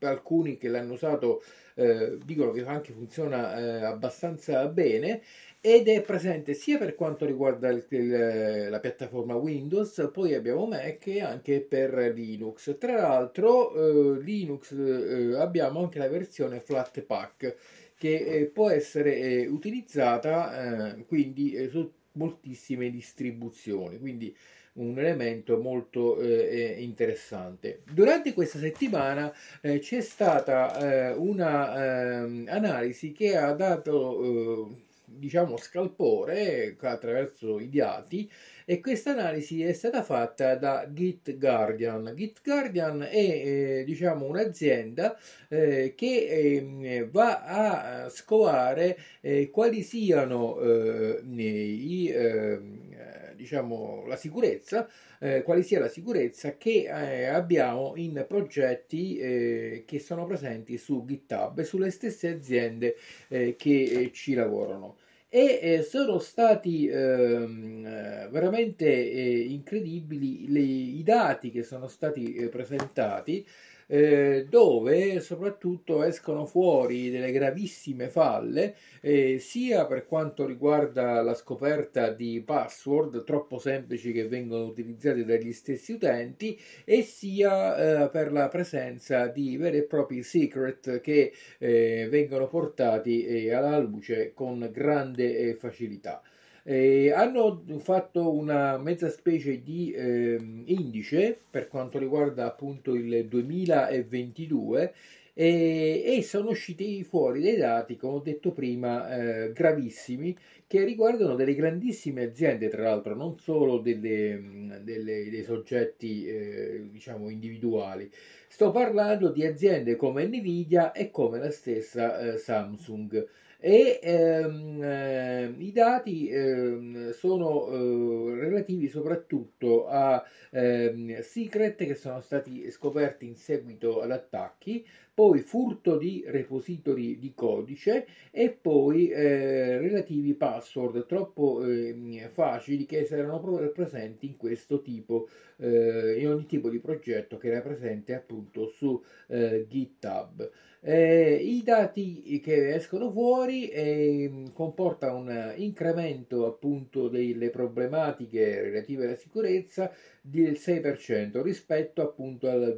alcuni 0.00 0.56
che 0.56 0.68
l'hanno 0.68 0.92
usato 0.92 1.42
eh, 1.74 2.18
dicono 2.24 2.52
che 2.52 2.64
anche 2.64 2.92
funziona 2.92 3.58
eh, 3.58 3.84
abbastanza 3.84 4.66
bene 4.68 5.22
ed 5.60 5.88
è 5.88 6.02
presente 6.02 6.54
sia 6.54 6.78
per 6.78 6.94
quanto 6.94 7.24
riguarda 7.24 7.70
il, 7.70 7.84
il, 7.88 8.68
la 8.68 8.78
piattaforma 8.78 9.34
Windows, 9.34 10.10
poi 10.12 10.34
abbiamo 10.34 10.66
Mac 10.66 11.06
e 11.06 11.20
anche 11.22 11.60
per 11.60 12.12
Linux. 12.14 12.76
Tra 12.78 12.94
l'altro 12.94 13.74
eh, 13.74 14.20
Linux 14.22 14.72
eh, 14.72 15.34
abbiamo 15.40 15.80
anche 15.80 15.98
la 15.98 16.08
versione 16.08 16.60
Flatpak 16.60 17.56
che 17.96 18.16
eh, 18.16 18.46
può 18.46 18.68
essere 18.70 19.16
eh, 19.16 19.46
utilizzata 19.46 20.92
eh, 20.94 21.04
quindi 21.06 21.52
eh, 21.54 21.68
su 21.68 21.90
moltissime 22.14 22.90
distribuzioni, 22.90 23.98
quindi 23.98 24.34
un 24.74 24.98
elemento 24.98 25.58
molto 25.58 26.20
eh, 26.20 26.76
interessante. 26.80 27.82
Durante 27.92 28.32
questa 28.32 28.58
settimana 28.58 29.32
eh, 29.60 29.78
c'è 29.78 30.00
stata 30.00 30.78
eh, 30.78 31.12
una 31.12 32.22
ehm, 32.22 32.46
analisi 32.48 33.12
che 33.12 33.36
ha 33.36 33.52
dato 33.52 34.82
diciamo 35.18 35.56
scalpore 35.56 36.76
attraverso 36.80 37.58
i 37.58 37.68
dati 37.68 38.30
e 38.64 38.80
questa 38.80 39.10
analisi 39.10 39.62
è 39.62 39.72
stata 39.72 40.02
fatta 40.02 40.56
da 40.56 40.88
Git 40.90 41.36
Guardian. 41.36 42.12
Git 42.16 42.40
Guardian 42.42 43.02
è 43.02 43.14
eh, 43.14 43.84
diciamo 43.84 44.26
un'azienda 44.26 45.16
eh, 45.48 45.94
che 45.96 46.26
eh, 46.26 47.08
va 47.10 47.42
a 47.42 48.08
scovare 48.08 48.98
eh, 49.20 49.50
quali 49.50 49.82
siano 49.82 50.58
eh, 50.60 51.20
i, 51.24 52.08
ehm, 52.08 53.34
diciamo, 53.34 54.04
la 54.06 54.16
sicurezza 54.16 54.88
eh, 55.24 55.42
quale 55.42 55.62
sia 55.62 55.80
la 55.80 55.88
sicurezza 55.88 56.56
che 56.56 56.84
eh, 56.84 57.26
abbiamo 57.26 57.94
in 57.96 58.24
progetti 58.28 59.16
eh, 59.16 59.84
che 59.86 59.98
sono 59.98 60.26
presenti 60.26 60.76
su 60.76 61.04
GitHub 61.06 61.58
e 61.58 61.64
sulle 61.64 61.90
stesse 61.90 62.28
aziende 62.28 62.96
che 63.28 64.10
ci 64.12 64.34
lavorano 64.34 64.96
e 65.34 65.58
eh, 65.60 65.82
sono 65.82 66.20
stati 66.20 66.86
ehm, 66.86 67.84
eh, 67.84 68.28
veramente 68.30 68.86
eh, 68.86 69.40
incredibili 69.40 70.48
le, 70.48 70.60
i 70.60 71.02
dati 71.02 71.50
che 71.50 71.64
sono 71.64 71.88
stati 71.88 72.34
eh, 72.34 72.48
presentati 72.48 73.44
eh, 73.86 74.46
dove 74.48 75.20
soprattutto 75.20 76.02
escono 76.02 76.46
fuori 76.46 77.10
delle 77.10 77.32
gravissime 77.32 78.08
falle 78.08 78.76
eh, 79.00 79.38
sia 79.38 79.86
per 79.86 80.06
quanto 80.06 80.46
riguarda 80.46 81.20
la 81.22 81.34
scoperta 81.34 82.10
di 82.10 82.42
password 82.44 83.24
troppo 83.24 83.58
semplici 83.58 84.12
che 84.12 84.26
vengono 84.28 84.64
utilizzati 84.64 85.24
dagli 85.24 85.52
stessi 85.52 85.92
utenti 85.92 86.58
e 86.84 87.02
sia 87.02 88.04
eh, 88.04 88.10
per 88.10 88.32
la 88.32 88.48
presenza 88.48 89.26
di 89.26 89.56
veri 89.56 89.78
e 89.78 89.82
propri 89.84 90.22
secret 90.22 91.00
che 91.00 91.32
eh, 91.58 92.06
vengono 92.10 92.48
portati 92.48 93.24
eh, 93.24 93.52
alla 93.52 93.78
luce 93.78 94.32
con 94.34 94.68
grande 94.72 95.36
eh, 95.36 95.54
facilità. 95.54 96.22
Eh, 96.66 97.12
hanno 97.12 97.62
fatto 97.78 98.32
una 98.32 98.78
mezza 98.78 99.10
specie 99.10 99.62
di 99.62 99.92
eh, 99.92 100.38
indice 100.64 101.38
per 101.50 101.68
quanto 101.68 101.98
riguarda 101.98 102.46
appunto 102.46 102.94
il 102.94 103.26
2022 103.28 104.94
e, 105.36 106.20
sono 106.22 106.50
usciti 106.50 107.02
fuori 107.04 107.40
dei 107.40 107.56
dati, 107.56 107.96
come 107.96 108.14
ho 108.14 108.20
detto 108.20 108.52
prima, 108.52 109.44
eh, 109.46 109.52
gravissimi 109.52 110.34
che 110.66 110.84
riguardano 110.84 111.34
delle 111.34 111.54
grandissime 111.54 112.22
aziende, 112.22 112.68
tra 112.68 112.84
l'altro, 112.84 113.14
non 113.14 113.36
solo 113.38 113.78
delle, 113.78 114.80
delle, 114.82 115.28
dei 115.28 115.42
soggetti 115.42 116.26
eh, 116.26 116.86
diciamo 116.90 117.28
individuali. 117.28 118.10
Sto 118.48 118.70
parlando 118.70 119.28
di 119.30 119.44
aziende 119.44 119.96
come 119.96 120.24
Nvidia 120.26 120.92
e 120.92 121.10
come 121.10 121.38
la 121.38 121.50
stessa 121.50 122.18
eh, 122.20 122.38
Samsung 122.38 123.26
e 123.66 123.98
ehm, 124.02 124.82
eh, 124.82 125.54
i 125.56 125.72
dati 125.72 126.28
ehm, 126.28 127.12
sono 127.12 127.66
eh, 127.68 128.34
relativi 128.40 128.88
soprattutto 128.88 129.86
a 129.86 130.22
ehm, 130.50 131.20
secret 131.22 131.76
che 131.76 131.94
sono 131.94 132.20
stati 132.20 132.70
scoperti 132.70 133.26
in 133.26 133.36
seguito 133.36 134.02
ad 134.02 134.10
attacchi, 134.10 134.86
poi 135.14 135.40
furto 135.40 135.96
di 135.96 136.22
repository 136.26 137.18
di 137.18 137.32
codice 137.34 138.06
e 138.30 138.50
poi 138.50 139.08
eh, 139.08 139.78
relativi 139.78 140.34
password 140.34 141.06
troppo 141.06 141.64
ehm, 141.64 142.28
facili 142.32 142.84
che 142.84 143.06
erano 143.10 143.40
presenti 143.72 144.26
in 144.26 144.36
questo 144.36 144.82
tipo, 144.82 145.26
eh, 145.56 146.16
in 146.18 146.28
ogni 146.28 146.44
tipo 146.44 146.68
di 146.68 146.80
progetto 146.80 147.38
che 147.38 147.48
era 147.48 147.62
presente 147.62 148.12
appunto 148.14 148.66
su 148.66 149.02
eh, 149.28 149.64
GitHub. 149.66 150.50
Eh, 150.86 151.36
I 151.42 151.62
dati 151.62 152.40
che 152.42 152.74
escono 152.74 153.10
fuori 153.10 153.68
eh, 153.70 154.50
comporta 154.52 155.14
un 155.14 155.54
incremento 155.56 156.44
appunto 156.44 157.08
delle 157.08 157.48
problematiche 157.48 158.60
relative 158.60 159.06
alla 159.06 159.16
sicurezza 159.16 159.90
del 160.20 160.58
6% 160.58 161.40
rispetto 161.40 162.02
appunto 162.02 162.50
al 162.50 162.76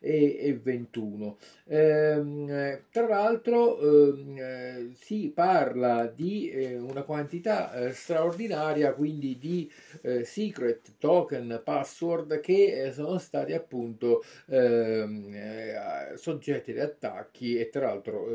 2021. 0.00 1.38
Eh, 1.64 2.82
tra 2.90 3.08
l'altro 3.08 3.78
ehm, 3.80 4.36
eh, 4.38 4.90
si 4.94 5.32
parla 5.34 6.06
di 6.06 6.48
eh, 6.50 6.76
una 6.78 7.02
quantità 7.02 7.72
eh, 7.72 7.92
straordinaria 7.92 8.92
quindi 8.94 9.36
di 9.38 9.70
eh, 10.02 10.24
secret 10.24 10.92
token 10.98 11.60
password 11.64 12.40
che 12.40 12.84
eh, 12.84 12.92
sono 12.92 13.18
stati 13.18 13.52
appunto 13.52 14.22
ehm, 14.46 16.14
soggetti 16.14 16.70
ad 16.70 16.78
attacchi 16.78 17.58
e 17.58 17.68
tra 17.68 17.86
l'altro 17.86 18.26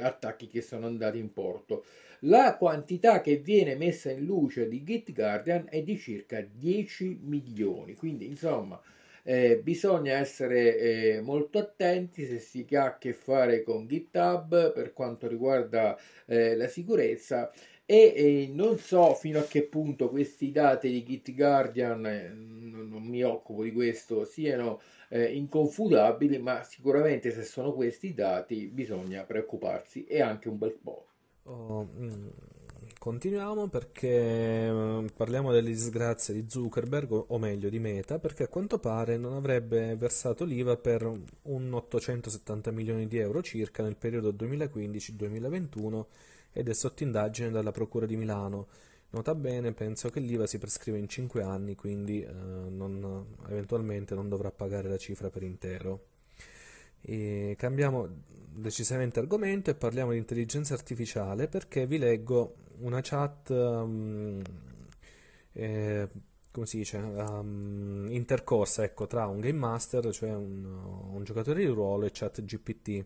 attacchi 0.00 0.48
che 0.48 0.60
sono 0.62 0.86
andati 0.86 1.18
in 1.18 1.32
porto. 1.32 1.84
La 2.20 2.56
quantità 2.56 3.20
che 3.20 3.36
viene 3.36 3.76
messa 3.76 4.10
in 4.10 4.24
luce 4.24 4.66
di 4.68 4.82
Git 4.82 5.12
Guardian 5.12 5.66
è 5.68 5.82
di 5.82 5.98
circa 5.98 6.40
10 6.40 7.18
milioni, 7.22 7.94
quindi 7.94 8.26
insomma 8.26 8.80
eh, 9.24 9.58
bisogna 9.62 10.18
essere 10.18 10.78
eh, 10.78 11.20
molto 11.20 11.58
attenti 11.58 12.26
se 12.26 12.38
si 12.38 12.66
ha 12.72 12.84
a 12.84 12.98
che 12.98 13.12
fare 13.14 13.62
con 13.62 13.86
GitHub 13.86 14.72
per 14.72 14.92
quanto 14.92 15.26
riguarda 15.26 15.98
eh, 16.26 16.54
la 16.54 16.68
sicurezza 16.68 17.50
e 17.86 18.50
non 18.50 18.78
so 18.78 19.14
fino 19.14 19.40
a 19.40 19.44
che 19.44 19.64
punto 19.64 20.08
questi 20.08 20.50
dati 20.50 20.90
di 20.90 21.04
Git 21.04 21.34
Guardian, 21.34 22.06
eh, 22.06 22.28
non, 22.34 22.88
non 22.88 23.02
mi 23.02 23.22
occupo 23.22 23.62
di 23.62 23.72
questo, 23.72 24.24
siano 24.24 24.80
eh, 25.08 25.34
inconfutabili, 25.34 26.38
ma 26.38 26.62
sicuramente 26.62 27.30
se 27.30 27.42
sono 27.42 27.72
questi 27.74 28.14
dati 28.14 28.66
bisogna 28.68 29.24
preoccuparsi 29.24 30.04
e 30.04 30.22
anche 30.22 30.48
un 30.48 30.58
bel 30.58 30.78
po'. 30.82 31.06
Oh, 31.44 31.86
mm, 31.94 32.28
Continuiamo 33.04 33.68
perché 33.68 34.08
eh, 34.08 35.04
parliamo 35.14 35.52
delle 35.52 35.68
disgrazie 35.68 36.32
di 36.32 36.46
Zuckerberg, 36.48 37.12
o 37.12 37.38
meglio 37.38 37.68
di 37.68 37.78
Meta, 37.78 38.18
perché 38.18 38.44
a 38.44 38.48
quanto 38.48 38.78
pare 38.78 39.18
non 39.18 39.34
avrebbe 39.34 39.94
versato 39.94 40.46
l'IVA 40.46 40.78
per 40.78 41.12
un 41.42 41.74
870 41.74 42.70
milioni 42.70 43.06
di 43.06 43.18
euro 43.18 43.42
circa 43.42 43.82
nel 43.82 43.96
periodo 43.96 44.32
2015-2021 44.32 46.04
ed 46.50 46.70
è 46.70 46.72
sotto 46.72 47.02
indagine 47.02 47.50
dalla 47.50 47.72
Procura 47.72 48.06
di 48.06 48.16
Milano. 48.16 48.68
Nota 49.10 49.34
bene, 49.34 49.72
penso 49.72 50.08
che 50.08 50.20
l'IVA 50.20 50.46
si 50.46 50.56
prescrive 50.56 50.96
in 50.96 51.06
5 51.06 51.42
anni, 51.42 51.74
quindi 51.74 52.22
eh, 52.22 52.32
non, 52.32 53.36
eventualmente 53.50 54.14
non 54.14 54.30
dovrà 54.30 54.50
pagare 54.50 54.88
la 54.88 54.96
cifra 54.96 55.28
per 55.28 55.42
intero. 55.42 56.06
E 57.02 57.54
cambiamo 57.58 58.08
decisamente 58.54 59.18
argomento 59.18 59.68
e 59.68 59.74
parliamo 59.74 60.12
di 60.12 60.16
intelligenza 60.16 60.72
artificiale 60.72 61.48
perché 61.48 61.86
vi 61.86 61.98
leggo 61.98 62.62
una 62.78 63.00
chat 63.02 63.48
um, 63.50 64.40
eh, 65.52 66.08
come 66.50 66.66
si 66.66 66.78
dice 66.78 66.98
um, 66.98 68.06
intercorsa 68.10 68.84
ecco, 68.84 69.06
tra 69.06 69.26
un 69.26 69.40
game 69.40 69.58
master 69.58 70.12
cioè 70.12 70.32
un, 70.32 70.64
un 71.12 71.24
giocatore 71.24 71.60
di 71.60 71.66
ruolo 71.66 72.06
e 72.06 72.10
chat 72.12 72.42
GPT 72.44 73.04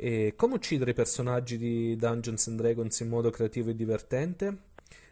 e 0.00 0.34
come 0.36 0.54
uccidere 0.54 0.92
i 0.92 0.94
personaggi 0.94 1.58
di 1.58 1.96
Dungeons 1.96 2.46
and 2.46 2.60
Dragons 2.60 3.00
in 3.00 3.08
modo 3.08 3.30
creativo 3.30 3.70
e 3.70 3.74
divertente? 3.74 4.58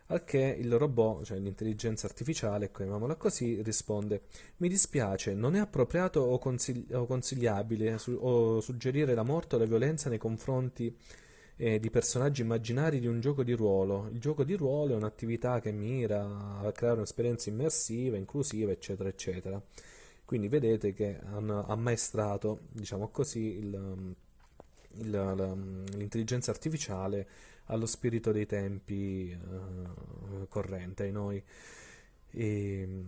Al 0.07 0.23
che 0.23 0.39
il 0.39 0.73
robot, 0.79 1.25
cioè 1.25 1.39
l'intelligenza 1.39 2.07
artificiale, 2.07 2.71
chiamiamola 2.71 3.17
così, 3.17 3.61
risponde: 3.63 4.27
Mi 4.59 4.69
dispiace, 4.69 5.35
non 5.35 5.57
è 5.57 5.59
appropriato 5.59 6.21
o, 6.21 6.39
consigli- 6.39 6.93
o 6.93 7.05
consigliabile 7.05 7.99
su- 7.99 8.17
o 8.21 8.61
suggerire 8.61 9.15
la 9.15 9.25
morte 9.25 9.57
o 9.57 9.59
la 9.59 9.65
violenza 9.65 10.09
nei 10.09 10.19
confronti 10.19 10.97
eh, 11.57 11.81
di 11.81 11.91
personaggi 11.91 12.43
immaginari 12.43 13.01
di 13.01 13.07
un 13.07 13.21
gioco 13.21 13.43
di 13.43 13.53
ruolo. 13.53 14.09
Il 14.13 14.21
gioco 14.21 14.45
di 14.45 14.55
ruolo 14.55 14.93
è 14.93 14.97
un'attività 14.97 15.61
che 15.61 15.73
mira 15.73 16.61
a 16.61 16.71
creare 16.73 16.97
un'esperienza 16.97 17.49
immersiva, 17.49 18.17
inclusiva, 18.17 18.71
eccetera, 18.71 19.09
eccetera. 19.09 19.61
Quindi 20.25 20.49
vedete 20.49 20.93
che 20.93 21.19
hanno 21.33 21.67
ammaestrato, 21.67 22.61
diciamo 22.73 23.09
così, 23.09 23.59
il, 23.59 24.15
il, 24.95 25.85
l'intelligenza 25.97 26.51
artificiale 26.51 27.29
allo 27.67 27.87
spirito 27.87 28.33
dei 28.33 28.47
tempi 28.47 29.37
uh, 29.39 30.47
corrente 30.49 31.05
ai 31.05 31.13
noi. 31.13 31.43
E, 32.33 33.05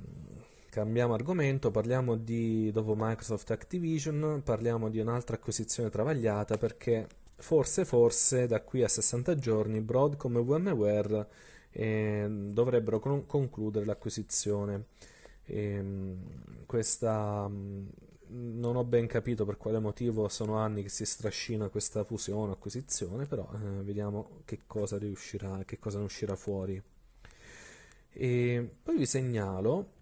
cambiamo 0.71 1.15
argomento, 1.15 1.71
parliamo 1.71 2.17
di, 2.17 2.71
dopo 2.73 2.95
Microsoft 2.97 3.51
Activision, 3.51 4.43
parliamo 4.45 4.89
di 4.89 5.01
un'altra 5.01 5.37
acquisizione 5.37 5.91
travagliata 5.91 6.57
perché 6.57 7.07
forse, 7.39 7.85
forse 7.85 8.47
da 8.47 8.61
qui 8.61 8.83
a 8.83 8.89
60 8.89 9.37
giorni 9.37 9.81
Broadcom 9.81 10.37
e 10.37 10.43
VMware 10.43 11.29
eh, 11.71 12.27
dovrebbero 12.29 12.99
con- 12.99 13.27
concludere 13.27 13.85
l'acquisizione. 13.85 14.87
Ehm, 15.45 16.65
questa 16.67 17.51
non 18.31 18.77
ho 18.77 18.85
ben 18.85 19.07
capito 19.07 19.45
per 19.45 19.57
quale 19.57 19.79
motivo 19.79 20.29
sono 20.29 20.57
anni 20.57 20.83
che 20.83 20.89
si 20.89 21.07
strascina 21.07 21.69
questa 21.69 22.05
fusione, 22.05 22.53
acquisizione, 22.53 23.25
però 23.27 23.49
eh, 23.55 23.83
vediamo 23.83 24.43
che 24.45 24.61
cosa 24.67 24.99
riuscirà, 24.99 25.63
che 25.65 25.79
cosa 25.79 25.99
ne 25.99 26.05
uscirà 26.05 26.37
fuori. 26.37 26.81
E 28.11 28.71
poi 28.83 28.97
vi 28.97 29.07
segnalo, 29.07 29.93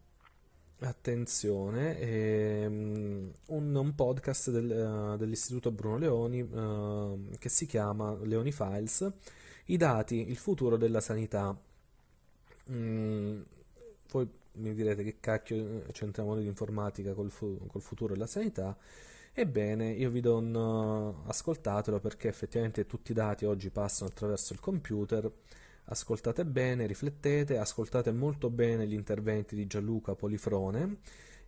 attenzione, 0.81 1.99
ehm, 1.99 3.33
un, 3.47 3.75
un, 3.75 3.95
podcast 3.95 4.51
del, 4.51 5.13
uh, 5.15 5.17
dell'Istituto 5.17 5.71
Bruno 5.71 5.97
Leoni 5.99 6.41
uh, 6.41 7.31
che 7.39 7.49
si 7.49 7.67
chiama 7.67 8.15
Leoni 8.23 8.53
Files, 8.53 9.11
i 9.67 9.77
dati, 9.77 10.29
il 10.29 10.37
futuro 10.37 10.77
della 10.77 11.01
sanità. 11.01 11.57
Mm, 12.71 13.41
voi 14.11 14.29
mi 14.53 14.75
direte 14.75 15.03
che 15.03 15.17
cacchio 15.21 15.85
c'entriamo 15.93 16.35
noi 16.35 16.43
di 16.43 16.49
informatica 16.49 17.15
col, 17.15 17.31
fu- 17.31 17.67
col 17.67 17.83
futuro 17.83 18.13
della 18.13 18.27
sanità. 18.27 18.77
Ebbene, 19.33 19.91
io 19.91 20.11
vi 20.11 20.21
do 20.21 20.39
un 20.39 21.15
ascoltatelo 21.27 22.01
perché 22.01 22.29
effettivamente 22.29 22.87
tutti 22.87 23.11
i 23.13 23.15
dati 23.15 23.45
oggi 23.45 23.71
passano 23.71 24.09
attraverso 24.11 24.53
il 24.55 24.61
computer. 24.61 25.31
Ascoltate 25.89 26.45
bene, 26.45 26.87
riflettete, 26.87 27.59
ascoltate 27.59 28.11
molto 28.11 28.51
bene 28.51 28.87
gli 28.89 28.93
interventi 28.93 29.55
di 29.55 29.69
Gianluca 29.69 30.17
Polifrone 30.17 30.99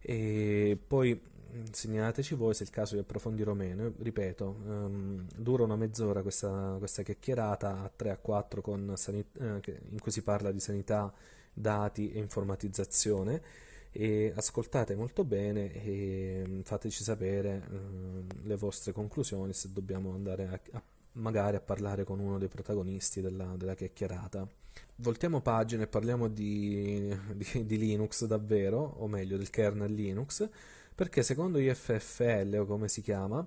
e 0.01 0.79
poi 0.87 1.12
mm, 1.12 1.64
segnateci 1.72 2.37
voi 2.37 2.55
se 2.55 2.62
è 2.62 2.66
il 2.66 2.72
caso 2.72 2.94
di 2.94 3.01
approfondire 3.01 3.51
o 3.51 3.55
meno. 3.55 3.92
Ripeto, 3.98 4.57
um, 4.64 5.27
dura 5.35 5.64
una 5.64 5.74
mezz'ora 5.74 6.22
questa, 6.22 6.77
questa 6.79 7.03
chiacchierata 7.03 7.83
a 7.83 7.90
3 7.94 8.11
a 8.11 8.16
4 8.16 8.61
con 8.61 8.92
sanit- 8.96 9.40
eh, 9.40 9.81
in 9.90 9.98
cui 10.01 10.12
si 10.12 10.22
parla 10.22 10.53
di 10.53 10.61
sanità 10.61 11.12
dati 11.53 12.12
e 12.12 12.18
informatizzazione 12.20 13.42
e 13.90 14.33
ascoltate 14.37 14.94
molto 14.94 15.24
bene 15.24 15.72
e 15.72 16.44
mm, 16.46 16.61
fateci 16.61 17.03
sapere 17.03 17.62
uh, 17.68 18.24
le 18.44 18.57
vostre 18.57 18.92
conclusioni 18.92 19.53
se 19.53 19.72
dobbiamo 19.72 20.14
andare 20.14 20.46
a, 20.46 20.61
a, 20.79 20.83
magari 21.18 21.57
a 21.57 21.61
parlare 21.61 22.04
con 22.04 22.18
uno 22.18 22.38
dei 22.38 22.48
protagonisti 22.48 23.20
della, 23.20 23.54
della 23.57 23.74
chiacchierata. 23.74 24.48
Voltiamo 24.96 25.40
pagina 25.40 25.85
e 25.85 25.87
parliamo 25.87 26.28
di, 26.28 27.16
di, 27.35 27.66
di, 27.66 27.78
Linux 27.78 28.24
davvero, 28.24 28.78
o 28.98 29.07
meglio 29.07 29.37
del 29.37 29.50
kernel 29.50 29.92
Linux, 29.92 30.48
perché 30.94 31.22
secondo 31.22 31.59
IFFL 31.59 32.57
o 32.59 32.64
come 32.64 32.88
si 32.88 33.02
chiama, 33.02 33.46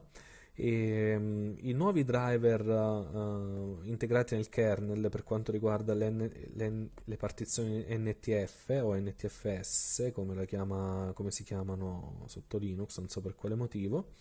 e, 0.54 1.16
um, 1.16 1.56
I 1.62 1.72
nuovi 1.74 2.04
driver 2.04 2.68
uh, 2.68 3.80
integrati 3.84 4.36
nel 4.36 4.50
kernel 4.50 5.10
per 5.10 5.24
quanto 5.24 5.52
riguarda 5.52 5.94
le, 5.94 6.10
le, 6.54 6.90
le, 7.04 7.18
partizioni 7.18 7.86
NTF 7.88 8.80
o 8.84 8.96
NTFS, 8.96 10.12
come, 10.14 10.46
chiama, 10.46 11.12
come, 11.16 11.32
si 11.32 11.44
chiamano 11.44 12.24
sotto 12.28 12.58
Linux, 12.58 12.98
non 13.00 13.08
so 13.08 13.22
per 13.22 13.36
quale 13.36 13.56
motivo, 13.56 14.14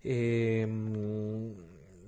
e, 0.00 0.64
um, 0.66 1.54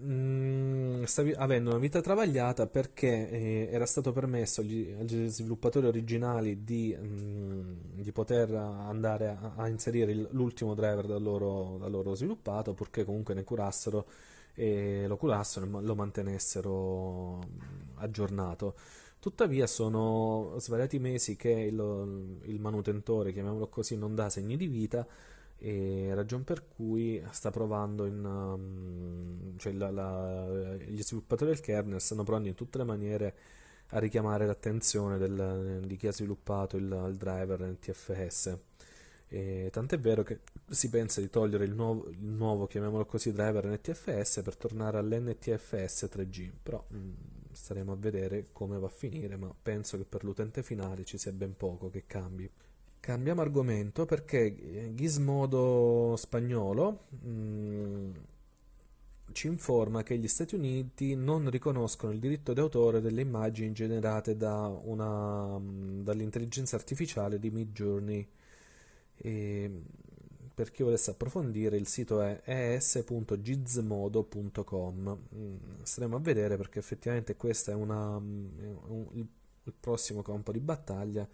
mh, 0.00 1.04
sta 1.04 1.22
avendo 1.36 1.70
una 1.70 1.78
vita 1.78 2.00
travagliata 2.00 2.66
perché 2.66 3.30
eh, 3.30 3.68
era 3.70 3.86
stato 3.86 4.12
permesso 4.12 4.60
agli, 4.60 4.94
agli 4.98 5.28
sviluppatori 5.28 5.86
originali 5.86 6.64
di, 6.64 6.96
mh, 6.96 8.02
di 8.02 8.12
poter 8.12 8.52
andare 8.54 9.28
a, 9.28 9.52
a 9.56 9.68
inserire 9.68 10.12
il, 10.12 10.28
l'ultimo 10.32 10.74
driver 10.74 11.06
da 11.06 11.18
loro, 11.18 11.78
da 11.78 11.88
loro, 11.88 12.14
sviluppato 12.14 12.74
purché 12.74 13.04
comunque 13.04 13.34
ne 13.34 13.44
curassero 13.44 14.06
e 14.54 15.06
lo 15.06 15.16
curassero 15.16 15.66
e 15.66 15.82
lo 15.82 15.94
mantenessero 15.94 17.38
aggiornato. 17.96 18.74
Tuttavia 19.18 19.66
sono 19.66 20.54
svariati 20.58 20.98
mesi 20.98 21.36
che 21.36 21.50
il, 21.50 22.38
il 22.44 22.60
manutentore, 22.60 23.32
chiamiamolo 23.32 23.68
così, 23.68 23.96
non 23.96 24.14
dà 24.14 24.30
segni 24.30 24.56
di 24.56 24.66
vita 24.66 25.06
e 25.62 26.14
ragion 26.14 26.42
per 26.42 26.66
cui 26.66 27.22
sta 27.32 27.50
provando 27.50 28.06
in, 28.06 28.24
um, 28.24 29.58
cioè 29.58 29.72
la, 29.72 29.90
la, 29.90 30.74
gli 30.76 31.02
sviluppatori 31.02 31.50
del 31.50 31.60
kernel 31.60 32.00
stanno 32.00 32.22
provando 32.22 32.48
in 32.48 32.54
tutte 32.54 32.78
le 32.78 32.84
maniere 32.84 33.34
a 33.88 33.98
richiamare 33.98 34.46
l'attenzione 34.46 35.18
del, 35.18 35.82
di 35.84 35.96
chi 35.96 36.06
ha 36.06 36.12
sviluppato 36.12 36.78
il, 36.78 37.08
il 37.10 37.16
driver 37.16 37.60
NTFS 37.60 38.58
e 39.28 39.68
tant'è 39.70 39.98
vero 39.98 40.22
che 40.22 40.40
si 40.70 40.88
pensa 40.88 41.20
di 41.20 41.28
togliere 41.28 41.64
il 41.64 41.74
nuovo, 41.74 42.08
il 42.08 42.18
nuovo 42.24 42.66
chiamiamolo 42.66 43.04
così 43.04 43.30
driver 43.30 43.66
NTFS 43.66 44.40
per 44.42 44.56
tornare 44.56 44.96
all'NTFS 44.96 46.08
3G 46.10 46.50
però 46.62 46.82
mh, 46.88 46.96
mm, 46.96 47.12
staremo 47.52 47.92
a 47.92 47.96
vedere 47.96 48.46
come 48.52 48.78
va 48.78 48.86
a 48.86 48.90
finire 48.90 49.36
ma 49.36 49.54
penso 49.60 49.98
che 49.98 50.04
per 50.04 50.24
l'utente 50.24 50.62
finale 50.62 51.04
ci 51.04 51.18
sia 51.18 51.32
ben 51.32 51.54
poco 51.54 51.90
che 51.90 52.04
cambi 52.06 52.50
Cambiamo 53.00 53.40
argomento 53.40 54.04
perché 54.04 54.92
Gizmodo 54.94 56.14
spagnolo 56.16 57.06
mh, 57.08 57.30
mm, 57.30 58.10
ci 59.32 59.46
informa 59.46 60.02
che 60.02 60.18
gli 60.18 60.28
Stati 60.28 60.54
Uniti 60.54 61.14
non 61.14 61.48
riconoscono 61.48 62.12
il 62.12 62.18
diritto 62.18 62.52
d'autore 62.52 63.00
delle 63.00 63.22
immagini 63.22 63.72
generate 63.72 64.36
da 64.36 64.68
mm, 64.68 66.02
dall'intelligenza 66.02 66.76
artificiale 66.76 67.38
di 67.38 67.50
Midjourney. 67.50 68.28
E 69.16 69.82
per 70.54 70.70
chi 70.70 70.82
volesse 70.82 71.12
approfondire 71.12 71.78
il 71.78 71.86
sito 71.86 72.20
è 72.20 72.42
es.gizmodo.com 72.44 75.18
mm, 75.34 75.56
staremo 75.82 76.16
a 76.16 76.20
vedere 76.20 76.58
perché 76.58 76.78
effettivamente 76.80 77.34
questo 77.36 77.70
è 77.70 77.74
una, 77.74 78.16
un, 78.16 79.06
il 79.14 79.26
prossimo 79.78 80.20
campo 80.20 80.52
di 80.52 80.60
battaglia 80.60 81.26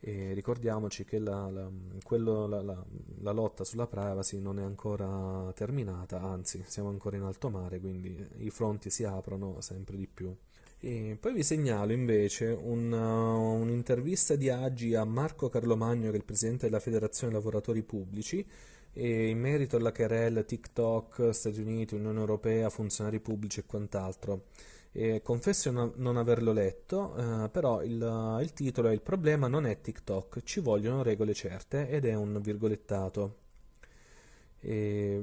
e 0.00 0.34
ricordiamoci 0.34 1.04
che 1.04 1.18
la, 1.18 1.50
la, 1.50 1.70
quello, 2.02 2.46
la, 2.46 2.62
la, 2.62 3.32
lotta 3.32 3.64
sulla 3.64 3.86
privacy 3.86 4.40
non 4.40 4.58
è 4.58 4.62
ancora 4.62 5.50
terminata, 5.54 6.20
anzi 6.20 6.62
siamo 6.66 6.90
ancora 6.90 7.16
in 7.16 7.22
alto 7.22 7.48
mare, 7.48 7.80
quindi 7.80 8.16
i 8.38 8.50
fronti 8.50 8.90
si 8.90 9.04
aprono 9.04 9.60
sempre 9.60 9.96
di 9.96 10.06
più. 10.06 10.34
E 10.78 11.16
poi 11.18 11.32
vi 11.32 11.42
segnalo 11.42 11.92
invece 11.92 12.46
uh, 12.48 12.68
un'intervista 12.70 14.36
di 14.36 14.50
Agi 14.50 14.94
a 14.94 15.04
Marco 15.04 15.48
Carlomagno, 15.48 16.10
che 16.10 16.16
è 16.16 16.18
il 16.18 16.24
presidente 16.24 16.66
della 16.66 16.80
Federazione 16.80 17.32
Lavoratori 17.32 17.82
Pubblici, 17.82 18.46
in 18.98 19.38
merito 19.38 19.76
alla 19.76 19.92
querela 19.92 20.42
TikTok, 20.42 21.34
Stati 21.34 21.60
Uniti, 21.60 21.94
Unione 21.94 22.18
Europea, 22.18 22.70
funzionari 22.70 23.20
pubblici 23.20 23.60
e 23.60 23.64
quant'altro. 23.66 24.44
E 24.98 25.20
confesso 25.20 25.70
non, 25.70 25.92
non 25.96 26.16
averlo 26.16 26.52
letto, 26.52 27.14
eh, 27.44 27.50
però 27.50 27.82
il, 27.82 28.38
il 28.40 28.52
titolo 28.54 28.88
è 28.88 28.92
Il 28.92 29.02
problema 29.02 29.46
non 29.46 29.66
è 29.66 29.78
TikTok, 29.78 30.42
ci 30.42 30.60
vogliono 30.60 31.02
regole 31.02 31.34
certe 31.34 31.86
ed 31.90 32.06
è 32.06 32.14
un 32.14 32.40
virgolettato. 32.40 33.36
E 34.58 35.22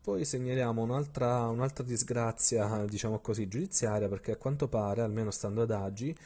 poi 0.00 0.24
segnaliamo 0.24 0.82
un'altra, 0.82 1.48
un'altra 1.48 1.82
disgrazia, 1.82 2.84
diciamo 2.84 3.18
così, 3.18 3.48
giudiziaria, 3.48 4.08
perché 4.08 4.30
a 4.30 4.36
quanto 4.36 4.68
pare, 4.68 5.02
almeno 5.02 5.32
stando 5.32 5.62
ad 5.62 5.72
oggi, 5.72 6.16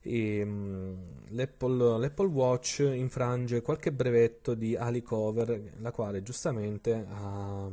e, 0.00 0.42
um, 0.42 0.96
l'Apple, 1.28 1.98
l'Apple, 2.00 2.26
Watch 2.26 2.78
infrange 2.80 3.62
qualche 3.62 3.92
brevetto 3.92 4.54
di 4.54 4.74
Ali 4.74 5.02
Cover, 5.02 5.74
la 5.78 5.92
quale 5.92 6.24
giustamente 6.24 7.06
ha, 7.08 7.70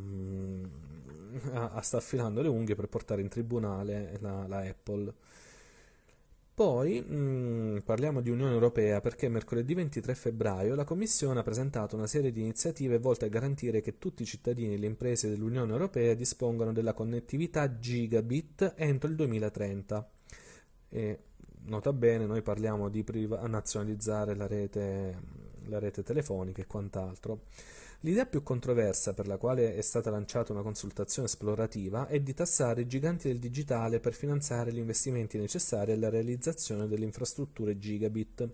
um, 1.51 1.79
sta 1.79 1.97
affilando 1.97 2.41
le 2.41 2.47
unghie 2.47 2.75
per 2.75 2.87
portare 2.87 3.21
in 3.21 3.29
tribunale 3.29 4.17
la, 4.19 4.47
la 4.47 4.59
Apple. 4.59 5.13
Poi 6.55 7.01
mh, 7.01 7.15
mm, 7.15 7.77
parliamo 7.79 8.21
di 8.21 8.29
Unione 8.29 8.53
Europea 8.53 9.01
perché 9.01 9.27
mercoledì 9.27 9.73
23 9.73 10.13
febbraio 10.13 10.75
la 10.75 10.83
Commissione 10.83 11.39
ha 11.39 11.43
presentato 11.43 11.95
una 11.95 12.05
serie 12.05 12.31
di 12.31 12.41
iniziative 12.41 12.99
volte 12.99 13.25
a 13.25 13.29
garantire 13.29 13.81
che 13.81 13.97
tutti 13.97 14.21
i 14.21 14.27
cittadini 14.27 14.75
e 14.75 14.77
le 14.77 14.85
imprese 14.85 15.29
dell'Unione 15.29 15.71
Europea 15.71 16.13
dispongano 16.13 16.71
della 16.71 16.93
connettività 16.93 17.79
gigabit 17.79 18.73
entro 18.77 19.09
il 19.09 19.15
2030. 19.15 20.09
E, 20.89 21.19
nota 21.65 21.93
bene, 21.93 22.26
noi 22.26 22.41
parliamo 22.41 22.89
di 22.89 23.04
priva- 23.04 23.45
nazionalizzare 23.47 24.36
la 24.36 24.47
rete, 24.47 25.17
la 25.65 25.80
rete 25.80 26.04
telefonica 26.04 26.62
e 26.62 26.67
quant'altro. 26.67 27.41
L'idea 28.02 28.26
più 28.26 28.43
controversa 28.43 29.13
per 29.13 29.28
la 29.28 29.38
quale 29.38 29.76
è 29.76 29.82
stata 29.82 30.10
lanciata 30.10 30.52
una 30.52 30.62
consultazione 30.62 31.28
esplorativa 31.28 32.08
è 32.08 32.19
di 32.19 32.34
tassare 32.34 32.82
i 32.82 32.88
giganti 32.88 33.30
del 33.30 33.39
digitale 33.39 34.02
per 34.02 34.13
finanziare 34.13 34.73
gli 34.73 34.78
investimenti 34.78 35.38
necessari 35.38 35.93
alla 35.93 36.10
realizzazione 36.10 36.88
delle 36.88 37.06
infrastrutture 37.06 37.78
gigabit. 37.78 38.49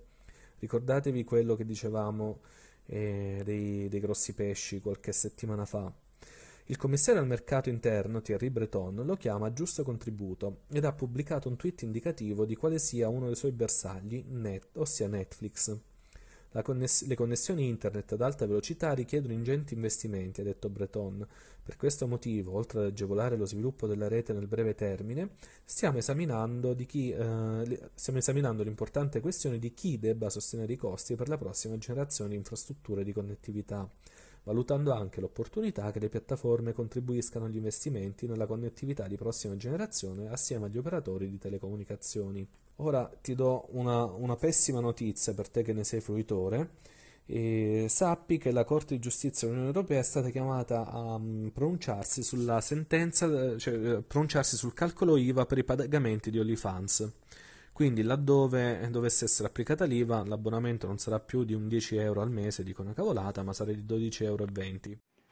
Ricordatevi 0.59 1.23
quello 1.23 1.55
che 1.55 1.65
dicevamo 1.65 2.41
eh, 2.85 3.41
dei, 3.43 3.87
dei 3.89 3.99
grossi 3.99 4.33
pesci 4.33 4.81
qualche 4.81 5.13
settimana 5.13 5.65
fa. 5.65 5.91
Il 6.69 6.77
commissario 6.77 7.19
al 7.19 7.25
mercato 7.25 7.69
interno 7.69 8.21
Thierry 8.21 8.51
Breton 8.51 8.97
lo 9.03 9.15
chiama 9.15 9.51
giusto 9.53 9.81
contributo 9.81 10.59
ed 10.71 10.85
ha 10.85 10.93
pubblicato 10.93 11.49
un 11.49 11.55
tweet 11.55 11.81
indicativo 11.81 12.45
di 12.45 12.55
quale 12.55 12.77
sia 12.77 13.09
uno 13.09 13.25
dei 13.25 13.35
suoi 13.35 13.53
bersagli, 13.53 14.23
net, 14.27 14.77
ossia 14.77 15.07
Netflix. 15.07 15.75
Conness- 16.61 17.07
le 17.07 17.15
connessioni 17.15 17.67
internet 17.67 18.11
ad 18.11 18.21
alta 18.21 18.45
velocità 18.45 18.93
richiedono 18.93 19.33
ingenti 19.33 19.73
investimenti, 19.73 20.41
ha 20.41 20.43
detto 20.43 20.69
Breton. 20.69 21.27
Per 21.63 21.75
questo 21.75 22.05
motivo, 22.05 22.53
oltre 22.53 22.81
ad 22.81 22.85
agevolare 22.85 23.35
lo 23.35 23.47
sviluppo 23.47 23.87
della 23.87 24.07
rete 24.07 24.31
nel 24.33 24.45
breve 24.45 24.75
termine, 24.75 25.37
stiamo 25.65 25.97
esaminando, 25.97 26.75
chi, 26.85 27.09
eh, 27.09 27.89
stiamo 27.95 28.19
esaminando 28.19 28.61
l'importante 28.61 29.21
questione 29.21 29.57
di 29.57 29.73
chi 29.73 29.97
debba 29.97 30.29
sostenere 30.29 30.73
i 30.73 30.77
costi 30.77 31.15
per 31.15 31.29
la 31.29 31.37
prossima 31.39 31.79
generazione 31.79 32.29
di 32.29 32.35
infrastrutture 32.35 33.03
di 33.03 33.11
connettività 33.11 33.89
valutando 34.43 34.91
anche 34.93 35.21
l'opportunità 35.21 35.91
che 35.91 35.99
le 35.99 36.09
piattaforme 36.09 36.73
contribuiscano 36.73 37.45
agli 37.45 37.57
investimenti 37.57 38.27
nella 38.27 38.45
connettività 38.45 39.07
di 39.07 39.15
prossima 39.15 39.55
generazione 39.57 40.29
assieme 40.29 40.65
agli 40.65 40.77
operatori 40.77 41.29
di 41.29 41.37
telecomunicazioni. 41.37 42.47
Ora 42.77 43.09
ti 43.21 43.35
do 43.35 43.67
una, 43.71 44.05
una 44.05 44.35
pessima 44.35 44.79
notizia 44.79 45.33
per 45.33 45.49
te 45.49 45.63
che 45.63 45.73
ne 45.73 45.83
sei 45.83 46.01
fruitore. 46.01 46.69
E 47.31 47.85
sappi 47.89 48.39
che 48.39 48.49
la 48.49 48.63
Corte 48.63 48.95
di 48.95 48.99
Giustizia 48.99 49.47
dell'Unione 49.47 49.75
Europea 49.75 49.99
è 49.99 50.03
stata 50.03 50.29
chiamata 50.29 50.89
a 50.89 51.13
um, 51.13 51.51
pronunciarsi 51.53 52.23
sulla 52.23 52.59
sentenza, 52.59 53.55
cioè 53.55 53.97
uh, 53.97 54.03
pronunciarsi 54.07 54.57
sul 54.57 54.73
calcolo 54.73 55.15
IVA 55.15 55.45
per 55.45 55.59
i 55.59 55.63
pagamenti 55.63 56.31
di 56.31 56.39
OnlyFans. 56.39 57.11
Quindi 57.79 58.03
laddove 58.03 58.89
dovesse 58.91 59.23
essere 59.23 59.47
applicata 59.47 59.85
l'IVA, 59.85 60.25
l'abbonamento 60.25 60.85
non 60.85 60.97
sarà 60.97 61.17
più 61.21 61.45
di 61.45 61.53
un 61.53 61.69
10 61.69 61.95
euro 61.95 62.19
al 62.19 62.29
mese, 62.29 62.61
dico 62.61 62.81
una 62.81 62.91
cavolata, 62.91 63.41
ma 63.41 63.53
sarà 63.53 63.71
di 63.71 63.85
12,20 63.87 64.23
euro. 64.25 64.45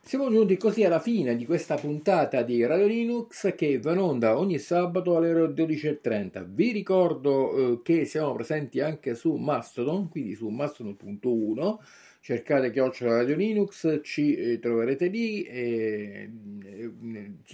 Siamo 0.01 0.31
giunti 0.31 0.55
così 0.55 0.85
alla 0.85 1.01
fine 1.01 1.35
di 1.35 1.45
questa 1.45 1.75
puntata 1.75 2.43
di 2.43 2.65
Radio 2.65 2.87
Linux 2.87 3.53
che 3.53 3.79
va 3.79 3.91
in 3.91 3.97
onda 3.97 4.39
ogni 4.39 4.59
sabato 4.59 5.17
alle 5.17 5.33
ore 5.33 5.53
12.30. 5.53 6.45
Vi 6.47 6.71
ricordo 6.71 7.73
eh, 7.73 7.81
che 7.83 8.05
siamo 8.05 8.31
presenti 8.31 8.79
anche 8.79 9.13
su 9.13 9.33
Mastodon, 9.35 10.07
quindi 10.07 10.33
su 10.33 10.47
mastodon.1. 10.47 11.75
Cercate 12.21 12.71
chiocciola 12.71 13.17
Radio 13.17 13.35
Linux, 13.35 13.99
ci 14.03 14.35
eh, 14.35 14.59
troverete 14.59 15.07
lì 15.07 15.43
e 15.43 16.29
eh, 16.63 16.91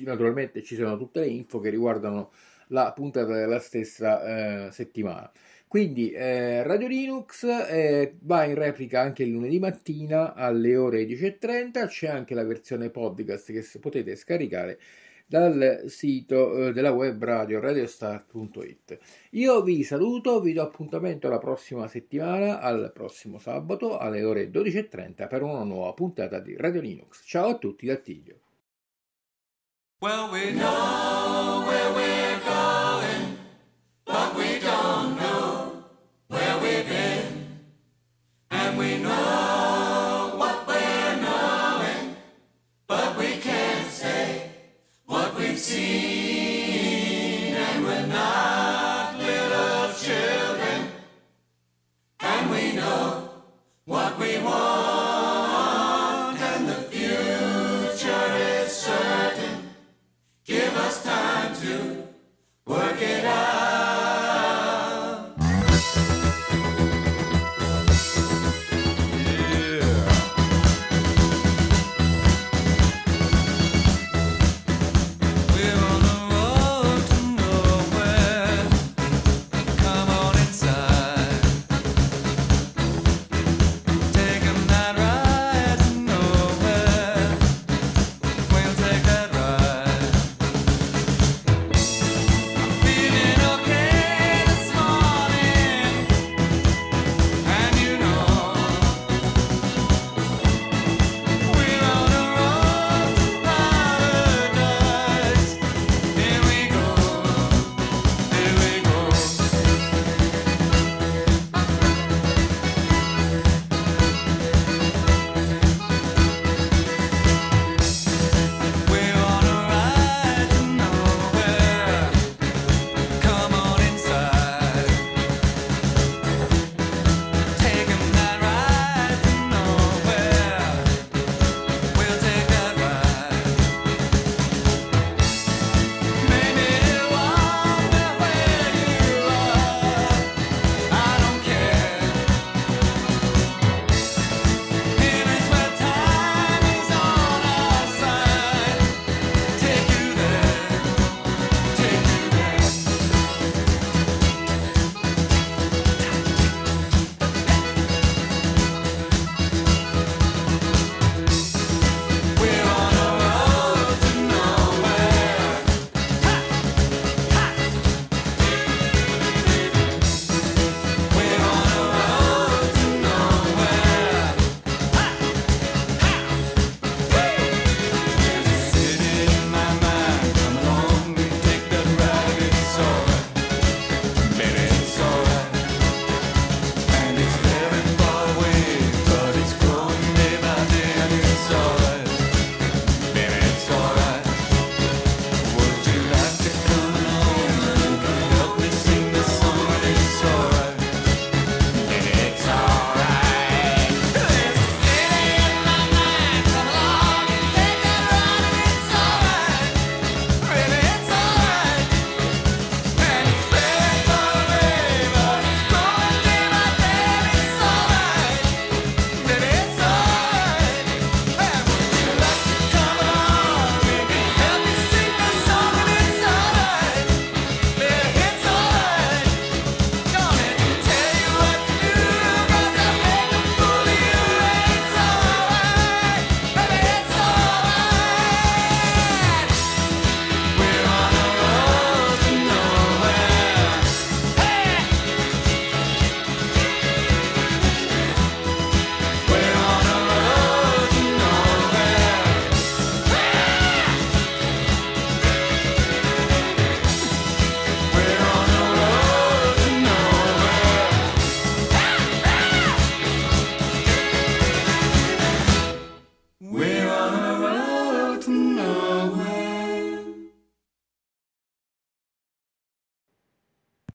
naturalmente 0.04 0.62
ci 0.62 0.76
sono 0.76 0.96
tutte 1.00 1.22
le 1.22 1.30
info 1.30 1.60
che 1.60 1.72
riguardano 1.72 2.30
la 2.68 2.92
puntata 2.94 3.34
della 3.34 3.60
stessa 3.60 4.68
eh, 4.68 4.72
settimana. 4.72 5.32
Quindi 5.68 6.12
eh, 6.12 6.62
Radio 6.62 6.88
Linux 6.88 7.44
eh, 7.44 8.16
va 8.22 8.44
in 8.44 8.54
replica 8.56 9.02
anche 9.02 9.24
il 9.24 9.32
lunedì 9.32 9.58
mattina 9.58 10.36
alle 10.36 10.76
ore 10.76 11.04
10.30, 11.04 11.88
c'è 11.88 12.08
anche 12.08 12.36
la 12.36 12.44
versione 12.44 12.92
podcast 12.92 13.52
che 13.52 13.66
potete 13.80 14.16
scaricare 14.16 14.80
dal 15.26 15.86
sito 15.88 16.68
eh, 16.68 16.74
della 16.74 16.92
web 16.92 17.24
radio 17.24 17.60
radiostart.it. 17.60 19.00
Io 19.32 19.64
vi 19.64 19.84
saluto, 19.84 20.42
vi 20.42 20.54
do 20.54 20.62
appuntamento 20.62 21.28
la 21.28 21.40
prossima 21.40 21.88
settimana, 21.88 22.60
al 22.60 22.92
prossimo 22.94 23.40
sabato 23.40 23.98
alle 23.98 24.24
ore 24.24 24.52
12.30 24.52 25.28
per 25.28 25.42
una 25.42 25.64
nuova 25.64 25.92
puntata 25.94 26.40
di 26.40 26.56
Radio 26.56 26.82
Linux. 26.82 27.24
Ciao 27.26 27.50
a 27.50 27.58
tutti 27.58 27.88
da 27.88 27.96
Tiglio. 27.96 28.42
Well, 30.02 30.30
we 30.30 30.52